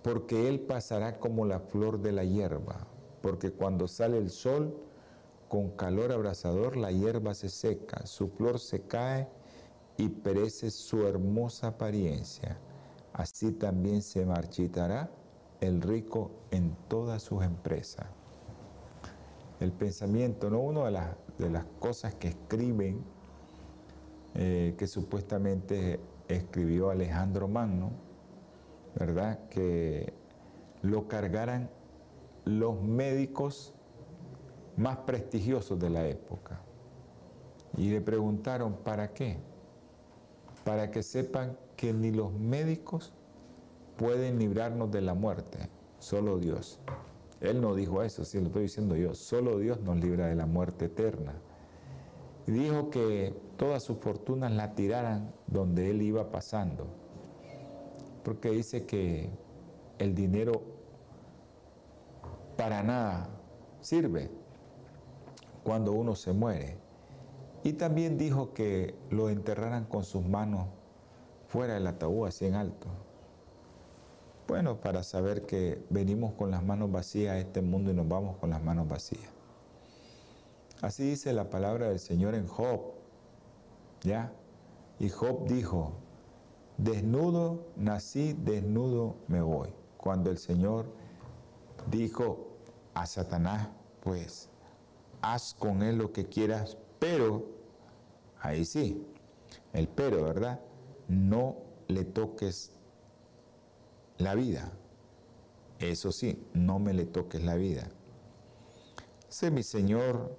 porque 0.04 0.50
él 0.50 0.60
pasará 0.60 1.18
como 1.18 1.46
la 1.46 1.62
flor 1.62 2.02
de 2.02 2.12
la 2.12 2.26
hierba, 2.26 2.86
porque 3.22 3.52
cuando 3.52 3.88
sale 3.88 4.18
el 4.18 4.32
sol, 4.32 4.76
con 5.48 5.70
calor 5.70 6.12
abrasador, 6.12 6.76
la 6.76 6.92
hierba 6.92 7.34
se 7.34 7.48
seca, 7.48 8.06
su 8.06 8.28
flor 8.28 8.60
se 8.60 8.82
cae 8.82 9.30
y 9.96 10.10
perece 10.10 10.72
su 10.72 11.08
hermosa 11.08 11.68
apariencia. 11.68 12.60
Así 13.14 13.54
también 13.54 14.02
se 14.02 14.26
marchitará 14.26 15.10
el 15.62 15.82
rico 15.82 16.32
en 16.52 16.76
todas 16.90 17.24
sus 17.24 17.46
empresas. 17.46 18.08
El 19.62 19.72
pensamiento, 19.72 20.50
¿no? 20.50 20.60
Una 20.60 20.86
de 20.86 20.92
las, 20.92 21.16
de 21.40 21.50
las 21.50 21.66
cosas 21.80 22.14
que 22.16 22.28
escriben, 22.28 23.02
eh, 24.36 24.76
que 24.78 24.86
supuestamente 24.86 26.00
escribió 26.28 26.92
Alejandro 26.92 27.48
Magno, 27.48 27.92
¿verdad? 28.96 29.48
Que 29.50 30.14
lo 30.82 31.08
cargaran 31.08 31.70
los 32.46 32.82
médicos 32.82 33.74
más 34.78 34.98
prestigiosos 34.98 35.80
de 35.80 35.90
la 35.90 36.08
época. 36.08 36.62
Y 37.78 37.90
le 37.90 38.02
preguntaron, 38.02 38.74
¿para 38.74 39.14
qué? 39.14 39.38
Para 40.64 40.92
que 40.92 41.04
sepan 41.04 41.58
que 41.76 41.94
ni 41.94 42.12
los 42.12 42.34
médicos 42.34 43.14
pueden 43.98 44.40
librarnos 44.40 44.92
de 44.92 45.02
la 45.02 45.14
muerte, 45.14 45.70
solo 46.00 46.38
Dios. 46.38 46.80
Él 47.42 47.62
no 47.62 47.76
dijo 47.76 48.04
eso, 48.04 48.26
sí 48.26 48.40
lo 48.40 48.48
estoy 48.48 48.64
diciendo 48.64 48.96
yo, 48.96 49.14
solo 49.16 49.60
Dios 49.60 49.80
nos 49.82 49.98
libra 49.98 50.28
de 50.28 50.36
la 50.36 50.46
muerte 50.46 50.86
eterna. 50.86 51.36
Dijo 52.46 52.90
que 52.90 53.34
todas 53.58 53.84
sus 53.84 53.98
fortunas 54.00 54.52
la 54.52 54.74
tiraran 54.76 55.34
donde 55.48 55.90
él 55.92 56.02
iba 56.02 56.32
pasando 56.32 57.00
porque 58.24 58.52
dice 58.52 58.86
que 58.86 59.30
el 59.98 60.14
dinero 60.14 60.62
para 62.58 62.84
nada 62.84 63.28
sirve 63.82 64.30
cuando 65.64 65.94
uno 65.94 66.16
se 66.16 66.34
muere. 66.34 66.78
Y 67.64 67.74
también 67.74 68.18
dijo 68.18 68.54
que 68.54 68.96
lo 69.10 69.30
enterraran 69.30 69.86
con 69.86 70.04
sus 70.04 70.26
manos 70.26 70.68
fuera 71.48 71.74
del 71.74 71.88
ataúd, 71.88 72.28
así 72.28 72.46
en 72.46 72.56
alto. 72.56 72.88
Bueno, 74.50 74.82
para 74.82 75.04
saber 75.04 75.46
que 75.46 75.86
venimos 75.92 76.34
con 76.34 76.50
las 76.50 76.64
manos 76.64 76.92
vacías 76.92 77.36
a 77.36 77.38
este 77.38 77.62
mundo 77.62 77.92
y 77.92 77.94
nos 77.94 78.08
vamos 78.08 78.38
con 78.38 78.50
las 78.50 78.64
manos 78.64 78.88
vacías. 78.88 79.30
Así 80.82 81.04
dice 81.04 81.34
la 81.34 81.52
palabra 81.52 81.90
del 81.90 82.00
Señor 82.00 82.34
en 82.34 82.48
Job. 82.48 82.82
¿Ya? 84.02 84.34
Y 84.98 85.10
Job 85.10 85.48
dijo, 85.48 85.92
Desnudo 86.78 87.68
nací, 87.76 88.34
desnudo 88.34 89.18
me 89.28 89.40
voy. 89.40 89.70
Cuando 89.98 90.32
el 90.32 90.40
Señor 90.40 90.88
dijo 91.92 92.48
a 92.96 93.06
Satanás, 93.06 93.68
pues 94.02 94.50
haz 95.22 95.54
con 95.54 95.84
él 95.84 96.00
lo 96.00 96.12
que 96.12 96.26
quieras, 96.26 96.76
pero, 96.98 97.46
ahí 98.42 98.66
sí, 98.66 99.06
el 99.74 99.88
pero, 99.88 100.24
¿verdad? 100.24 100.60
No 101.08 101.58
le 101.88 102.04
toques 102.04 102.79
la 104.20 104.36
vida. 104.36 104.72
Eso 105.80 106.12
sí, 106.12 106.46
no 106.54 106.78
me 106.78 106.94
le 106.94 107.06
toques 107.06 107.44
la 107.44 107.56
vida. 107.56 107.90
Sé 109.28 109.50
mi 109.50 109.64
Señor, 109.64 110.38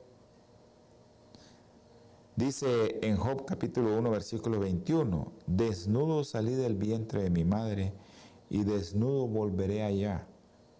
Dice 2.37 2.99
en 3.03 3.19
Job 3.19 3.45
capítulo 3.45 3.99
1 3.99 4.11
versículo 4.11 4.61
21, 4.61 5.31
desnudo 5.47 6.25
salí 6.25 6.55
del 6.55 6.75
vientre 6.75 7.23
de 7.23 7.29
mi 7.29 7.45
madre 7.45 7.93
y 8.49 8.64
desnudo 8.64 9.27
volveré 9.27 9.83
allá. 9.83 10.27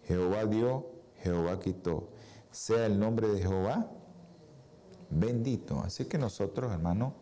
Jehová 0.05 0.45
dio, 0.45 0.87
Jehová 1.17 1.59
quitó. 1.59 2.09
Sea 2.49 2.87
el 2.87 2.99
nombre 2.99 3.27
de 3.27 3.41
Jehová 3.41 3.91
bendito. 5.11 5.81
Así 5.81 6.05
que 6.05 6.17
nosotros, 6.17 6.71
hermanos, 6.71 7.13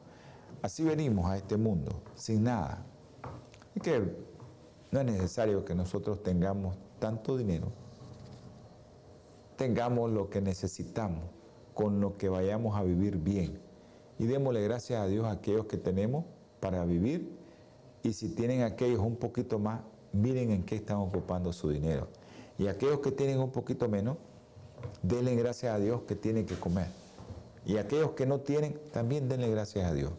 así 0.61 0.85
venimos 0.85 1.25
a 1.25 1.35
este 1.35 1.57
mundo, 1.57 2.01
sin 2.15 2.43
nada. 2.43 2.85
Que 3.83 4.15
no 4.91 4.99
es 4.99 5.05
necesario 5.05 5.65
que 5.65 5.75
nosotros 5.75 6.23
tengamos 6.23 6.77
tanto 6.99 7.37
dinero, 7.37 7.71
tengamos 9.55 10.11
lo 10.11 10.29
que 10.29 10.41
necesitamos, 10.41 11.23
con 11.73 12.01
lo 12.01 12.17
que 12.17 12.29
vayamos 12.29 12.77
a 12.77 12.83
vivir 12.83 13.17
bien. 13.17 13.59
Y 14.17 14.25
démosle 14.25 14.61
gracias 14.63 15.01
a 15.01 15.07
Dios 15.07 15.25
a 15.25 15.31
aquellos 15.31 15.65
que 15.65 15.77
tenemos 15.77 16.25
para 16.59 16.83
vivir. 16.85 17.37
Y 18.03 18.13
si 18.13 18.29
tienen 18.29 18.63
aquellos 18.63 18.99
un 18.99 19.15
poquito 19.15 19.59
más, 19.59 19.81
miren 20.11 20.51
en 20.51 20.63
qué 20.63 20.75
están 20.75 20.97
ocupando 20.97 21.53
su 21.53 21.69
dinero. 21.69 22.07
Y 22.57 22.67
aquellos 22.67 22.99
que 22.99 23.11
tienen 23.11 23.39
un 23.39 23.51
poquito 23.51 23.87
menos, 23.87 24.17
denle 25.01 25.35
gracias 25.35 25.73
a 25.73 25.79
Dios 25.79 26.01
que 26.01 26.15
tienen 26.15 26.45
que 26.45 26.55
comer. 26.55 26.87
Y 27.65 27.77
aquellos 27.77 28.11
que 28.11 28.25
no 28.25 28.39
tienen, 28.39 28.79
también 28.91 29.29
denle 29.29 29.49
gracias 29.49 29.85
a 29.85 29.93
Dios. 29.93 30.11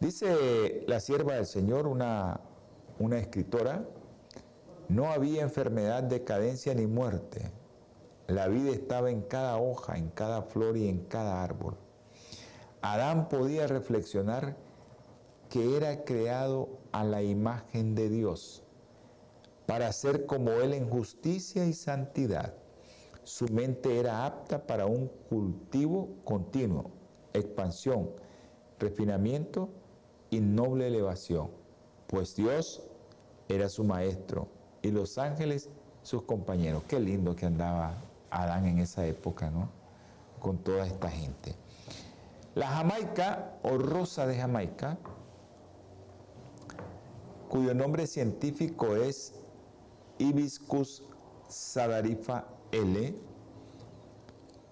Dice 0.00 0.84
la 0.86 1.00
sierva 1.00 1.34
del 1.34 1.46
Señor, 1.46 1.86
una, 1.86 2.40
una 2.98 3.18
escritora, 3.18 3.84
no 4.88 5.10
había 5.10 5.42
enfermedad, 5.42 6.02
decadencia 6.02 6.74
ni 6.74 6.86
muerte. 6.86 7.50
La 8.26 8.48
vida 8.48 8.70
estaba 8.70 9.10
en 9.10 9.22
cada 9.22 9.58
hoja, 9.58 9.96
en 9.96 10.08
cada 10.10 10.42
flor 10.42 10.76
y 10.76 10.88
en 10.88 11.04
cada 11.04 11.42
árbol. 11.42 11.76
Adán 12.82 13.28
podía 13.28 13.66
reflexionar 13.66 14.56
que 15.48 15.76
era 15.76 16.04
creado 16.04 16.68
a 16.92 17.04
la 17.04 17.22
imagen 17.22 17.94
de 17.94 18.08
Dios 18.08 18.62
para 19.66 19.92
ser 19.92 20.26
como 20.26 20.50
Él 20.52 20.72
en 20.72 20.88
justicia 20.88 21.66
y 21.66 21.72
santidad. 21.72 22.54
Su 23.22 23.46
mente 23.48 23.98
era 23.98 24.24
apta 24.24 24.66
para 24.66 24.86
un 24.86 25.08
cultivo 25.28 26.08
continuo, 26.24 26.90
expansión, 27.34 28.10
refinamiento 28.78 29.68
y 30.30 30.40
noble 30.40 30.86
elevación, 30.86 31.50
pues 32.06 32.34
Dios 32.34 32.87
era 33.48 33.68
su 33.68 33.84
maestro 33.84 34.48
y 34.82 34.90
los 34.90 35.18
ángeles 35.18 35.68
sus 36.02 36.22
compañeros. 36.22 36.82
Qué 36.88 37.00
lindo 37.00 37.34
que 37.34 37.46
andaba 37.46 37.94
Adán 38.30 38.66
en 38.66 38.78
esa 38.78 39.06
época, 39.06 39.50
¿no? 39.50 39.68
Con 40.38 40.58
toda 40.58 40.86
esta 40.86 41.10
gente. 41.10 41.54
La 42.54 42.68
Jamaica 42.68 43.58
o 43.62 43.78
rosa 43.78 44.26
de 44.26 44.36
Jamaica, 44.36 44.98
cuyo 47.48 47.74
nombre 47.74 48.06
científico 48.06 48.96
es 48.96 49.34
Hibiscus 50.18 51.04
sadarifa 51.48 52.46
L, 52.72 53.14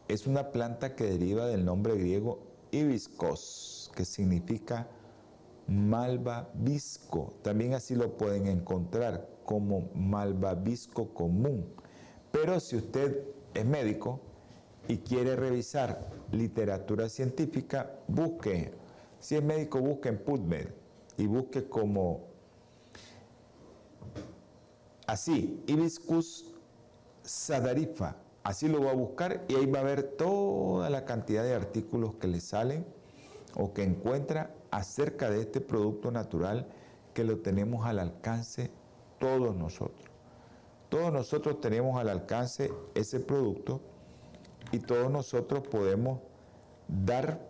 es 0.08 0.26
una 0.26 0.50
planta 0.52 0.94
que 0.94 1.04
deriva 1.04 1.46
del 1.46 1.64
nombre 1.64 1.96
griego 1.96 2.38
hibiscos, 2.70 3.90
que 3.94 4.04
significa 4.04 4.86
malvavisco. 5.68 7.34
También 7.42 7.74
así 7.74 7.94
lo 7.94 8.16
pueden 8.16 8.46
encontrar 8.46 9.28
como 9.44 9.88
malvavisco 9.94 11.12
común. 11.12 11.66
Pero 12.32 12.60
si 12.60 12.76
usted 12.76 13.22
es 13.54 13.64
médico 13.64 14.20
y 14.88 14.98
quiere 14.98 15.36
revisar 15.36 16.10
literatura 16.32 17.08
científica, 17.08 17.98
busque, 18.08 18.72
si 19.18 19.36
es 19.36 19.42
médico, 19.42 19.80
busque 19.80 20.08
en 20.08 20.18
PubMed 20.18 20.68
y 21.16 21.26
busque 21.26 21.68
como 21.68 22.26
así, 25.06 25.62
Hibiscus 25.66 26.52
sadarifa. 27.22 28.16
Así 28.42 28.68
lo 28.68 28.80
va 28.80 28.92
a 28.92 28.94
buscar 28.94 29.44
y 29.48 29.56
ahí 29.56 29.66
va 29.66 29.80
a 29.80 29.84
ver 29.84 30.02
toda 30.02 30.88
la 30.88 31.04
cantidad 31.04 31.42
de 31.42 31.54
artículos 31.54 32.14
que 32.14 32.28
le 32.28 32.40
salen 32.40 32.86
o 33.56 33.72
que 33.72 33.82
encuentra 33.82 34.54
acerca 34.76 35.30
de 35.30 35.40
este 35.40 35.62
producto 35.62 36.10
natural 36.10 36.68
que 37.14 37.24
lo 37.24 37.38
tenemos 37.38 37.86
al 37.86 37.98
alcance 37.98 38.70
todos 39.18 39.56
nosotros. 39.56 40.10
Todos 40.90 41.10
nosotros 41.10 41.62
tenemos 41.62 41.98
al 41.98 42.10
alcance 42.10 42.70
ese 42.94 43.20
producto 43.20 43.80
y 44.72 44.78
todos 44.80 45.10
nosotros 45.10 45.66
podemos 45.66 46.20
dar 46.88 47.40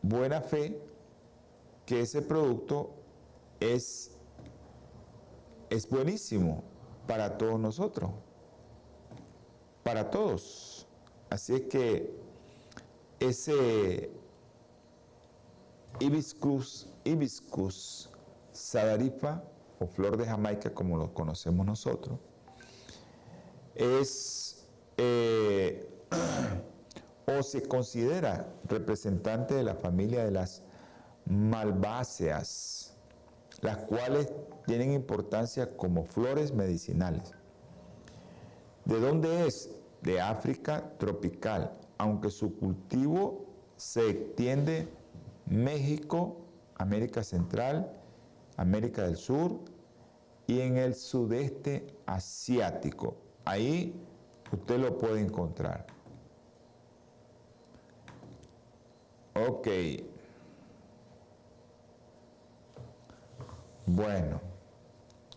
buena 0.00 0.40
fe 0.40 0.80
que 1.86 2.02
ese 2.02 2.22
producto 2.22 2.94
es, 3.58 4.16
es 5.70 5.88
buenísimo 5.90 6.62
para 7.08 7.36
todos 7.36 7.58
nosotros, 7.58 8.12
para 9.82 10.08
todos. 10.08 10.86
Así 11.30 11.54
es 11.54 11.62
que 11.62 12.14
ese 13.18 14.21
hibiscus, 16.00 16.88
hibiscus 17.04 18.10
sadarifa 18.52 19.42
o 19.78 19.86
flor 19.86 20.16
de 20.16 20.26
Jamaica 20.26 20.70
como 20.70 20.96
lo 20.96 21.12
conocemos 21.12 21.66
nosotros, 21.66 22.18
es 23.74 24.66
eh, 24.96 25.88
o 27.26 27.42
se 27.42 27.62
considera 27.62 28.52
representante 28.64 29.54
de 29.54 29.62
la 29.62 29.74
familia 29.74 30.24
de 30.24 30.30
las 30.30 30.62
malváceas, 31.26 32.96
las 33.60 33.78
cuales 33.78 34.32
tienen 34.66 34.92
importancia 34.92 35.76
como 35.76 36.04
flores 36.04 36.52
medicinales. 36.52 37.32
¿De 38.84 38.98
dónde 38.98 39.46
es? 39.46 39.70
De 40.02 40.20
África 40.20 40.92
tropical, 40.98 41.72
aunque 41.96 42.30
su 42.30 42.56
cultivo 42.56 43.46
se 43.76 44.10
extiende 44.10 44.88
México, 45.52 46.38
América 46.76 47.22
Central, 47.22 47.92
América 48.56 49.02
del 49.02 49.16
Sur 49.16 49.60
y 50.46 50.60
en 50.60 50.76
el 50.76 50.94
sudeste 50.94 51.94
asiático. 52.06 53.16
Ahí 53.44 53.94
usted 54.50 54.78
lo 54.78 54.98
puede 54.98 55.20
encontrar. 55.20 55.86
Ok. 59.34 59.68
Bueno, 63.86 64.40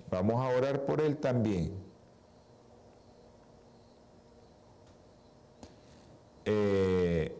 vamos 0.09 0.35
a 0.35 0.55
orar 0.55 0.85
por 0.85 1.01
él 1.01 1.17
también. 1.17 1.73
Eh, 6.45 7.35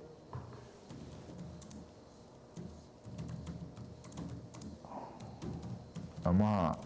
vamos 6.26 6.48
a 6.50 6.78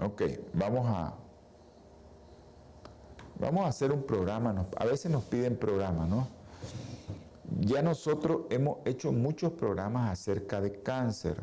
Ok, 0.00 0.22
vamos 0.54 0.86
a 0.86 1.12
vamos 3.40 3.64
a 3.64 3.68
hacer 3.68 3.90
un 3.90 4.04
programa. 4.04 4.66
A 4.76 4.84
veces 4.84 5.10
nos 5.10 5.24
piden 5.24 5.56
programas, 5.56 6.08
¿no? 6.08 6.28
Ya 7.60 7.82
nosotros 7.82 8.42
hemos 8.50 8.78
hecho 8.84 9.10
muchos 9.10 9.52
programas 9.52 10.12
acerca 10.12 10.60
de 10.60 10.82
cáncer, 10.82 11.40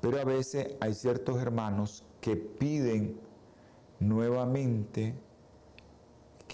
pero 0.00 0.20
a 0.20 0.24
veces 0.24 0.76
hay 0.80 0.94
ciertos 0.94 1.42
hermanos 1.42 2.04
que 2.20 2.36
piden 2.36 3.18
nuevamente 3.98 5.14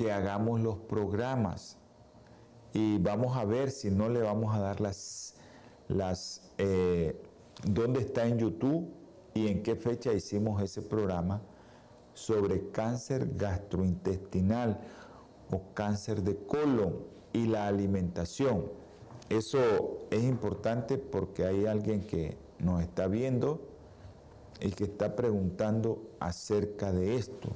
que 0.00 0.10
hagamos 0.10 0.62
los 0.62 0.78
programas 0.78 1.76
y 2.72 2.96
vamos 2.96 3.36
a 3.36 3.44
ver 3.44 3.70
si 3.70 3.90
no 3.90 4.08
le 4.08 4.22
vamos 4.22 4.54
a 4.54 4.58
dar 4.58 4.80
las, 4.80 5.34
las 5.88 6.50
eh, 6.56 7.20
dónde 7.66 8.00
está 8.00 8.24
en 8.26 8.38
YouTube 8.38 8.90
y 9.34 9.48
en 9.48 9.62
qué 9.62 9.76
fecha 9.76 10.14
hicimos 10.14 10.62
ese 10.62 10.80
programa 10.80 11.42
sobre 12.14 12.70
cáncer 12.70 13.28
gastrointestinal 13.36 14.80
o 15.50 15.64
cáncer 15.74 16.22
de 16.22 16.34
colon 16.46 16.96
y 17.34 17.44
la 17.44 17.66
alimentación. 17.66 18.72
Eso 19.28 20.06
es 20.10 20.24
importante 20.24 20.96
porque 20.96 21.44
hay 21.44 21.66
alguien 21.66 22.06
que 22.06 22.38
nos 22.58 22.80
está 22.80 23.06
viendo 23.06 23.60
y 24.62 24.70
que 24.70 24.84
está 24.84 25.14
preguntando 25.14 26.00
acerca 26.20 26.90
de 26.90 27.16
esto. 27.16 27.54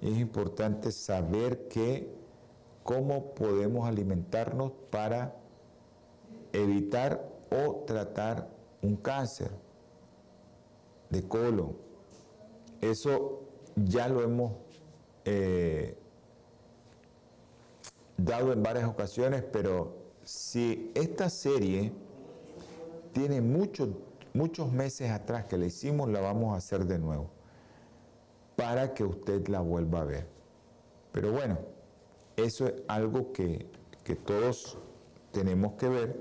Es 0.00 0.16
importante 0.18 0.92
saber 0.92 1.68
que 1.68 2.08
cómo 2.84 3.34
podemos 3.34 3.88
alimentarnos 3.88 4.72
para 4.90 5.34
evitar 6.52 7.28
o 7.50 7.84
tratar 7.86 8.48
un 8.82 8.96
cáncer 8.96 9.50
de 11.10 11.26
colon. 11.26 11.76
Eso 12.80 13.42
ya 13.74 14.08
lo 14.08 14.22
hemos 14.22 14.52
eh, 15.24 15.98
dado 18.16 18.52
en 18.52 18.62
varias 18.62 18.88
ocasiones, 18.88 19.42
pero 19.42 19.96
si 20.22 20.92
esta 20.94 21.28
serie 21.28 21.92
tiene 23.12 23.40
muchos, 23.40 23.88
muchos 24.32 24.70
meses 24.70 25.10
atrás 25.10 25.46
que 25.46 25.58
la 25.58 25.66
hicimos, 25.66 26.08
la 26.08 26.20
vamos 26.20 26.54
a 26.54 26.58
hacer 26.58 26.84
de 26.84 26.98
nuevo 26.98 27.37
para 28.58 28.92
que 28.92 29.04
usted 29.04 29.46
la 29.46 29.60
vuelva 29.60 30.00
a 30.00 30.04
ver. 30.04 30.26
Pero 31.12 31.30
bueno, 31.30 31.58
eso 32.36 32.66
es 32.66 32.74
algo 32.88 33.32
que, 33.32 33.68
que 34.02 34.16
todos 34.16 34.76
tenemos 35.30 35.74
que 35.74 35.88
ver, 35.88 36.20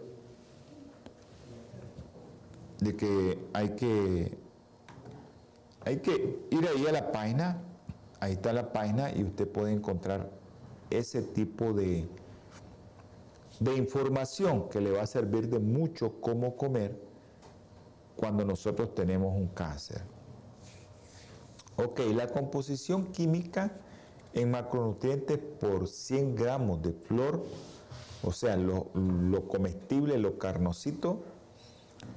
de 2.79 2.95
que 2.95 3.39
hay 3.53 3.69
que 3.71 4.37
hay 5.83 5.97
que 5.97 6.45
ir 6.51 6.67
ahí 6.67 6.85
a 6.85 6.91
la 6.91 7.11
página, 7.11 7.63
ahí 8.19 8.33
está 8.33 8.53
la 8.53 8.71
página 8.71 9.11
y 9.15 9.23
usted 9.23 9.47
puede 9.47 9.73
encontrar 9.73 10.29
ese 10.91 11.23
tipo 11.23 11.73
de, 11.73 12.07
de 13.59 13.75
información 13.75 14.69
que 14.69 14.79
le 14.79 14.91
va 14.91 15.01
a 15.01 15.07
servir 15.07 15.49
de 15.49 15.57
mucho 15.57 16.21
cómo 16.21 16.55
comer 16.55 17.01
cuando 18.15 18.45
nosotros 18.45 18.93
tenemos 18.93 19.35
un 19.35 19.47
cáncer. 19.47 20.16
Ok, 21.79 21.99
la 22.15 22.27
composición 22.27 23.05
química 23.11 23.71
en 24.33 24.49
macronutrientes 24.49 25.37
por 25.37 25.87
100 25.87 26.35
gramos 26.35 26.81
de 26.81 26.91
flor, 26.91 27.45
o 28.23 28.31
sea, 28.31 28.57
lo, 28.57 28.87
comestible, 29.47 30.17
lo 30.17 30.39
carnosito, 30.39 31.21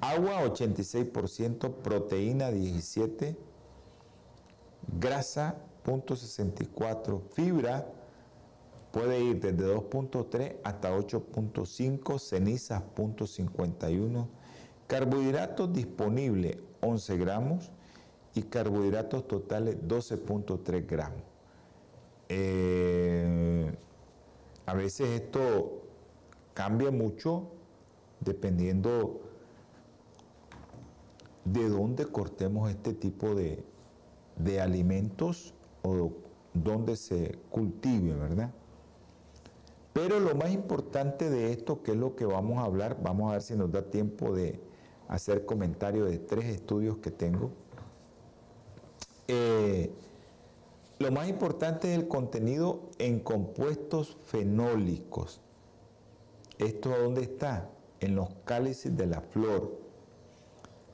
agua 0.00 0.42
86%, 0.44 1.74
proteína 1.74 2.50
17%, 2.50 3.36
grasa 4.98 5.58
0.64, 5.84 7.20
fibra 7.34 7.86
puede 8.92 9.22
ir 9.22 9.40
desde 9.40 9.74
2.3 9.74 10.56
hasta 10.64 10.96
8.5, 10.96 12.18
cenizas 12.18 12.82
0.51, 12.96 14.26
carbohidratos 14.86 15.70
disponibles 15.70 16.56
11 16.80 17.16
gramos 17.18 17.70
y 18.34 18.42
carbohidratos 18.42 19.26
totales 19.26 19.76
12.3 19.86 20.86
gramos. 20.86 21.22
Eh, 22.28 23.72
a 24.66 24.74
veces 24.74 25.08
esto 25.20 25.82
cambia 26.54 26.90
mucho 26.90 27.48
dependiendo 28.20 29.20
de 31.44 31.68
dónde 31.68 32.06
cortemos 32.06 32.70
este 32.70 32.92
tipo 32.92 33.34
de, 33.34 33.64
de 34.36 34.60
alimentos 34.60 35.54
o 35.82 36.12
donde 36.54 36.96
se 36.96 37.38
cultive, 37.50 38.14
¿verdad? 38.14 38.52
Pero 39.92 40.20
lo 40.20 40.34
más 40.34 40.52
importante 40.52 41.30
de 41.30 41.52
esto, 41.52 41.82
que 41.82 41.92
es 41.92 41.96
lo 41.96 42.14
que 42.14 42.24
vamos 42.24 42.58
a 42.58 42.62
hablar, 42.64 42.98
vamos 43.02 43.28
a 43.28 43.32
ver 43.32 43.42
si 43.42 43.54
nos 43.56 43.72
da 43.72 43.82
tiempo 43.82 44.32
de 44.32 44.60
hacer 45.08 45.44
comentario 45.44 46.04
de 46.04 46.18
tres 46.18 46.44
estudios 46.46 46.98
que 46.98 47.10
tengo. 47.10 47.50
Eh, 49.32 49.92
lo 50.98 51.12
más 51.12 51.28
importante 51.28 51.92
es 51.92 51.98
el 51.98 52.08
contenido 52.08 52.90
en 52.98 53.20
compuestos 53.20 54.16
fenólicos. 54.24 55.40
¿Esto 56.58 56.90
dónde 56.90 57.22
está? 57.22 57.70
En 58.00 58.16
los 58.16 58.30
cálices 58.44 58.96
de 58.96 59.06
la 59.06 59.20
flor. 59.20 59.78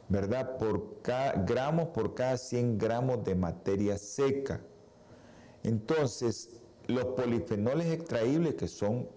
¿verdad? 0.09 0.59
Por 0.59 1.01
cada, 1.03 1.33
gramos 1.33 1.88
por 1.88 2.14
cada 2.14 2.37
100 2.37 2.79
gramos 2.79 3.25
de 3.25 3.35
materia 3.35 3.99
seca. 3.99 4.61
Entonces, 5.62 6.61
los 6.87 7.07
polifenoles 7.07 7.87
extraíbles, 7.87 8.55
que 8.55 8.68
son 8.68 9.09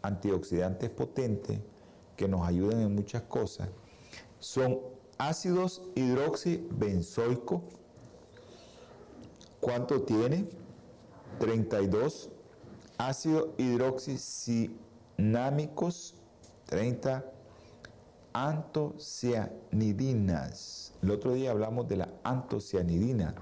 antioxidantes 0.00 0.90
potentes, 0.90 1.58
que 2.16 2.28
nos 2.28 2.46
ayudan 2.46 2.80
en 2.80 2.94
muchas 2.94 3.22
cosas, 3.22 3.68
son 4.38 4.80
ácidos 5.18 5.82
hidroxibenzoicos. 5.94 7.62
¿Cuánto 9.62 10.02
tiene? 10.02 10.44
32. 11.38 12.28
Ácidos 12.98 13.48
hidroxicinámicos, 13.58 16.16
30 16.66 17.24
antocianidinas. 18.32 20.94
El 21.00 21.12
otro 21.12 21.34
día 21.34 21.52
hablamos 21.52 21.86
de 21.86 21.98
la 21.98 22.08
antocianidina 22.24 23.36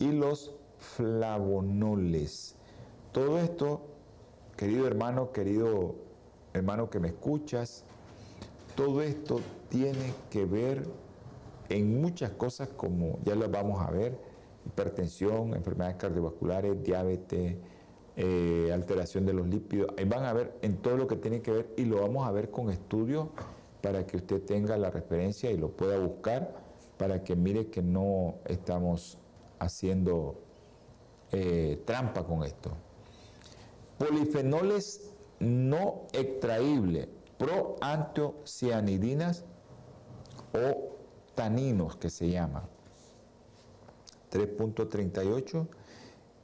y 0.00 0.10
los 0.10 0.56
flavonoles. 0.80 2.56
Todo 3.12 3.38
esto, 3.38 3.82
querido 4.56 4.88
hermano, 4.88 5.30
querido 5.30 5.94
hermano 6.52 6.90
que 6.90 6.98
me 6.98 7.06
escuchas, 7.08 7.84
todo 8.74 9.02
esto 9.02 9.40
tiene 9.68 10.14
que 10.30 10.46
ver 10.46 10.84
en 11.68 12.00
muchas 12.00 12.32
cosas 12.32 12.68
como 12.76 13.20
ya 13.24 13.36
lo 13.36 13.48
vamos 13.48 13.80
a 13.80 13.92
ver, 13.92 14.25
hipertensión, 14.66 15.54
enfermedades 15.54 15.96
cardiovasculares, 15.96 16.82
diabetes, 16.82 17.56
eh, 18.16 18.70
alteración 18.72 19.26
de 19.26 19.32
los 19.32 19.46
lípidos. 19.46 19.88
Ahí 19.96 20.04
van 20.04 20.24
a 20.24 20.32
ver 20.32 20.58
en 20.62 20.76
todo 20.78 20.96
lo 20.96 21.06
que 21.06 21.16
tiene 21.16 21.42
que 21.42 21.50
ver 21.50 21.74
y 21.76 21.84
lo 21.84 22.00
vamos 22.00 22.26
a 22.26 22.32
ver 22.32 22.50
con 22.50 22.70
estudios 22.70 23.28
para 23.82 24.06
que 24.06 24.16
usted 24.16 24.42
tenga 24.42 24.76
la 24.76 24.90
referencia 24.90 25.50
y 25.50 25.56
lo 25.56 25.70
pueda 25.70 25.98
buscar 25.98 26.54
para 26.96 27.22
que 27.22 27.36
mire 27.36 27.68
que 27.68 27.82
no 27.82 28.36
estamos 28.46 29.18
haciendo 29.58 30.40
eh, 31.32 31.82
trampa 31.84 32.24
con 32.24 32.42
esto. 32.42 32.70
Polifenoles 33.98 35.12
no 35.38 36.06
extraíbles, 36.12 37.08
proantocianidinas 37.38 39.44
o 40.54 40.96
taninos 41.34 41.96
que 41.96 42.10
se 42.10 42.30
llama. 42.30 42.68
3.38 44.36 45.66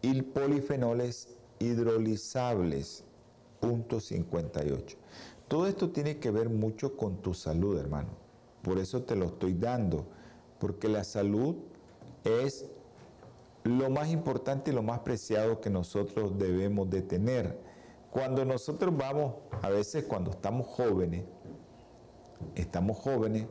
y 0.00 0.22
polifenoles 0.22 1.28
hidrolizables, 1.58 3.04
punto 3.60 4.00
58. 4.00 4.96
Todo 5.46 5.66
esto 5.66 5.90
tiene 5.90 6.18
que 6.18 6.30
ver 6.30 6.48
mucho 6.48 6.96
con 6.96 7.18
tu 7.18 7.34
salud, 7.34 7.78
hermano. 7.78 8.08
Por 8.62 8.78
eso 8.78 9.02
te 9.02 9.14
lo 9.14 9.26
estoy 9.26 9.52
dando, 9.54 10.06
porque 10.58 10.88
la 10.88 11.04
salud 11.04 11.56
es 12.24 12.66
lo 13.64 13.90
más 13.90 14.08
importante 14.08 14.70
y 14.70 14.74
lo 14.74 14.82
más 14.82 15.00
preciado 15.00 15.60
que 15.60 15.68
nosotros 15.68 16.38
debemos 16.38 16.88
de 16.88 17.02
tener. 17.02 17.58
Cuando 18.10 18.44
nosotros 18.44 18.96
vamos, 18.96 19.34
a 19.60 19.68
veces 19.68 20.04
cuando 20.04 20.30
estamos 20.30 20.66
jóvenes, 20.66 21.24
estamos 22.54 22.96
jóvenes, 22.98 23.46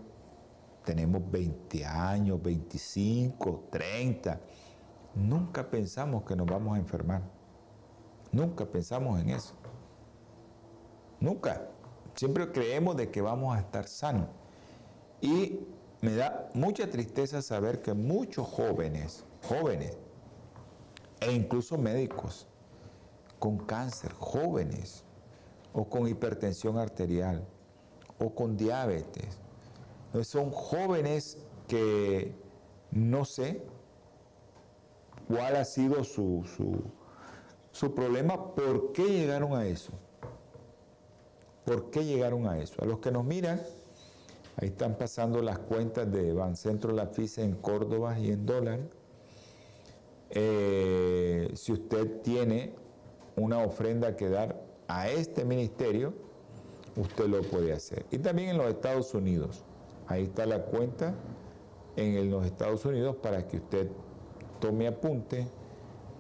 tenemos 0.84 1.30
20 1.30 1.86
años, 1.86 2.42
25, 2.42 3.68
30, 3.72 4.40
nunca 5.16 5.70
pensamos 5.70 6.24
que 6.24 6.36
nos 6.36 6.48
vamos 6.48 6.76
a 6.76 6.80
enfermar. 6.80 7.22
Nunca 8.32 8.66
pensamos 8.66 9.20
en 9.20 9.30
eso. 9.30 9.54
Nunca. 11.20 11.68
Siempre 12.16 12.52
creemos 12.52 12.96
de 12.98 13.10
que 13.10 13.22
vamos 13.22 13.56
a 13.56 13.60
estar 13.60 13.88
sanos. 13.88 14.28
Y 15.22 15.60
me 16.02 16.16
da 16.16 16.50
mucha 16.54 16.90
tristeza 16.90 17.42
saber 17.42 17.82
que 17.82 17.94
muchos 17.94 18.48
jóvenes, 18.48 19.24
jóvenes, 19.44 19.98
e 21.20 21.32
incluso 21.32 21.78
médicos, 21.78 22.48
con 23.38 23.58
cáncer, 23.58 24.12
jóvenes, 24.14 25.04
o 25.74 25.88
con 25.88 26.08
hipertensión 26.08 26.78
arterial, 26.78 27.46
o 28.20 28.34
con 28.34 28.58
diabetes, 28.58 29.40
son 30.24 30.52
jóvenes 30.52 31.38
que 31.68 32.34
no 32.92 33.26
sé 33.26 33.62
cuál 35.28 35.56
ha 35.56 35.66
sido 35.66 36.04
su, 36.04 36.44
su, 37.72 37.96
problema, 37.96 38.54
¿por 38.54 38.92
qué 38.92 39.04
llegaron 39.04 39.54
a 39.56 39.66
eso? 39.66 39.94
¿Por 41.66 41.90
qué 41.90 42.04
llegaron 42.04 42.48
a 42.48 42.60
eso? 42.60 42.82
A 42.82 42.86
los 42.86 43.00
que 43.00 43.12
nos 43.12 43.24
miran, 43.24 43.62
ahí 44.58 44.68
están 44.68 44.98
pasando 44.98 45.42
las 45.42 45.60
cuentas 45.60 46.12
de 46.12 46.34
Bancentro 46.34 46.92
La 46.92 47.08
FISA 47.08 47.44
en 47.44 47.56
Córdoba 47.56 48.20
y 48.20 48.32
en 48.32 48.46
dólar. 48.46 48.80
Eh, 50.32 51.52
si 51.56 51.72
usted 51.72 52.22
tiene 52.22 52.74
una 53.36 53.60
ofrenda 53.60 54.16
que 54.16 54.30
dar 54.30 54.62
a 54.88 55.10
este 55.10 55.46
ministerio, 55.46 56.14
usted 56.98 57.28
lo 57.28 57.42
puede 57.44 57.72
hacer. 57.72 58.06
Y 58.12 58.18
también 58.18 58.50
en 58.50 58.58
los 58.58 58.68
Estados 58.68 59.14
Unidos. 59.14 59.64
Ahí 60.12 60.24
está 60.24 60.46
la 60.46 60.64
cuenta 60.66 61.16
en 61.96 62.30
los 62.30 62.46
Estados 62.46 62.84
Unidos 62.84 63.16
para 63.16 63.48
que 63.48 63.58
usted 63.58 63.90
tome 64.60 64.86
apunte. 64.88 65.48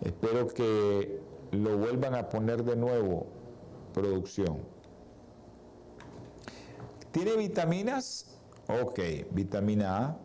Espero 0.01 0.47
que 0.47 1.19
lo 1.51 1.77
vuelvan 1.77 2.15
a 2.15 2.29
poner 2.29 2.63
de 2.63 2.77
nuevo 2.77 3.27
producción. 3.93 4.59
¿Tiene 7.11 7.35
vitaminas? 7.35 8.39
Ok, 8.69 8.99
vitamina 9.31 10.05
A, 10.05 10.17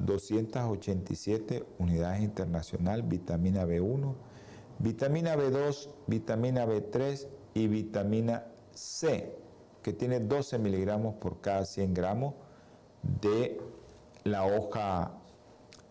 287 0.00 1.64
unidades 1.78 2.22
internacional, 2.22 3.04
vitamina 3.04 3.64
B1, 3.64 4.14
vitamina 4.80 5.36
B2, 5.36 5.90
vitamina 6.08 6.66
B3 6.66 7.28
y 7.54 7.68
vitamina 7.68 8.46
C, 8.72 9.32
que 9.80 9.92
tiene 9.92 10.18
12 10.18 10.58
miligramos 10.58 11.14
por 11.14 11.40
cada 11.40 11.64
100 11.64 11.94
gramos 11.94 12.34
de 13.20 13.60
la 14.24 14.46
hoja, 14.46 15.12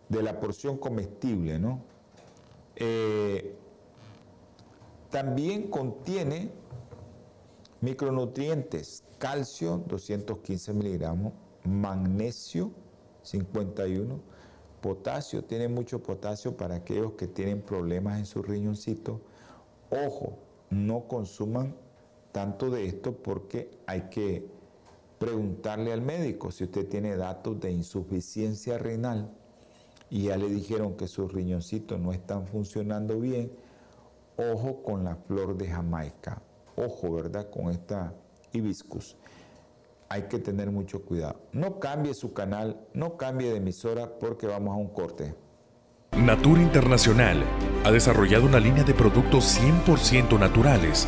de 0.09 0.23
la 0.23 0.39
porción 0.39 0.77
comestible, 0.77 1.59
¿no? 1.59 1.81
Eh, 2.75 3.55
también 5.09 5.69
contiene 5.69 6.49
micronutrientes, 7.81 9.03
calcio 9.19 9.83
215 9.87 10.73
miligramos, 10.73 11.33
magnesio 11.63 12.71
51, 13.21 14.19
potasio, 14.81 15.43
tiene 15.43 15.67
mucho 15.67 16.01
potasio 16.01 16.57
para 16.57 16.75
aquellos 16.75 17.13
que 17.13 17.27
tienen 17.27 17.61
problemas 17.61 18.19
en 18.19 18.25
su 18.25 18.41
riñoncito. 18.41 19.21
Ojo, 19.89 20.37
no 20.69 21.07
consuman 21.07 21.75
tanto 22.31 22.69
de 22.69 22.87
esto 22.87 23.13
porque 23.13 23.69
hay 23.85 24.09
que 24.09 24.47
preguntarle 25.23 25.93
al 25.93 26.01
médico 26.01 26.51
si 26.51 26.65
usted 26.65 26.85
tiene 26.89 27.15
datos 27.15 27.57
de 27.61 27.71
insuficiencia 27.71 28.77
renal 28.77 29.31
y 30.09 30.23
ya 30.23 30.35
le 30.35 30.49
dijeron 30.49 30.97
que 30.97 31.07
sus 31.07 31.31
riñoncitos 31.31 31.97
no 31.97 32.11
están 32.11 32.45
funcionando 32.45 33.21
bien, 33.21 33.53
ojo 34.35 34.83
con 34.83 35.05
la 35.05 35.15
flor 35.15 35.55
de 35.55 35.69
Jamaica, 35.69 36.41
ojo, 36.75 37.13
¿verdad? 37.13 37.49
Con 37.49 37.71
esta 37.71 38.13
hibiscus. 38.51 39.15
Hay 40.09 40.23
que 40.23 40.39
tener 40.39 40.69
mucho 40.71 41.03
cuidado. 41.03 41.39
No 41.53 41.79
cambie 41.79 42.13
su 42.13 42.33
canal, 42.33 42.85
no 42.93 43.15
cambie 43.15 43.49
de 43.49 43.57
emisora 43.57 44.19
porque 44.19 44.45
vamos 44.45 44.73
a 44.73 44.77
un 44.77 44.89
corte. 44.89 45.33
Natura 46.17 46.61
Internacional 46.61 47.43
ha 47.85 47.91
desarrollado 47.91 48.45
una 48.45 48.59
línea 48.59 48.83
de 48.83 48.93
productos 48.93 49.57
100% 49.57 50.37
naturales 50.37 51.07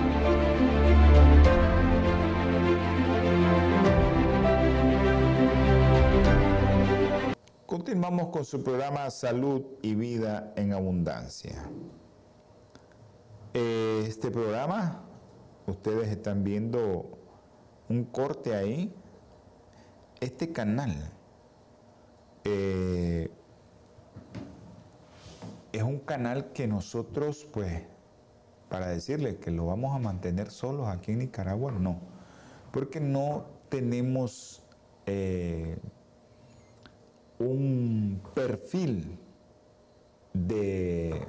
Con 8.31 8.45
su 8.45 8.63
programa 8.63 9.09
Salud 9.09 9.63
y 9.81 9.93
Vida 9.93 10.53
en 10.55 10.71
Abundancia. 10.71 11.69
Este 13.53 14.31
programa, 14.31 15.03
ustedes 15.67 16.07
están 16.07 16.43
viendo 16.43 17.17
un 17.89 18.05
corte 18.05 18.55
ahí. 18.55 18.93
Este 20.21 20.53
canal 20.53 21.11
eh, 22.45 23.29
es 25.73 25.83
un 25.83 25.99
canal 25.99 26.53
que 26.53 26.67
nosotros, 26.67 27.45
pues, 27.51 27.83
para 28.69 28.87
decirles 28.87 29.35
que 29.39 29.51
lo 29.51 29.65
vamos 29.65 29.93
a 29.93 29.99
mantener 29.99 30.51
solos 30.51 30.87
aquí 30.87 31.11
en 31.11 31.19
Nicaragua, 31.19 31.73
no. 31.73 31.97
Porque 32.71 33.01
no 33.01 33.45
tenemos 33.67 34.63
eh, 35.05 35.77
un 37.41 38.21
perfil 38.33 39.19
de 40.33 41.27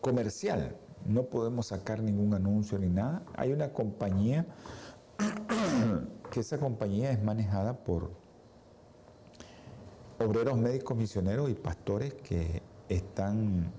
comercial. 0.00 0.76
No 1.06 1.24
podemos 1.24 1.66
sacar 1.68 2.02
ningún 2.02 2.34
anuncio 2.34 2.78
ni 2.78 2.88
nada. 2.88 3.22
Hay 3.34 3.52
una 3.52 3.72
compañía 3.72 4.46
que 6.30 6.40
esa 6.40 6.58
compañía 6.58 7.10
es 7.10 7.22
manejada 7.22 7.84
por 7.84 8.10
obreros 10.18 10.56
médicos 10.56 10.96
misioneros 10.96 11.50
y 11.50 11.54
pastores 11.54 12.14
que 12.14 12.62
están 12.88 13.72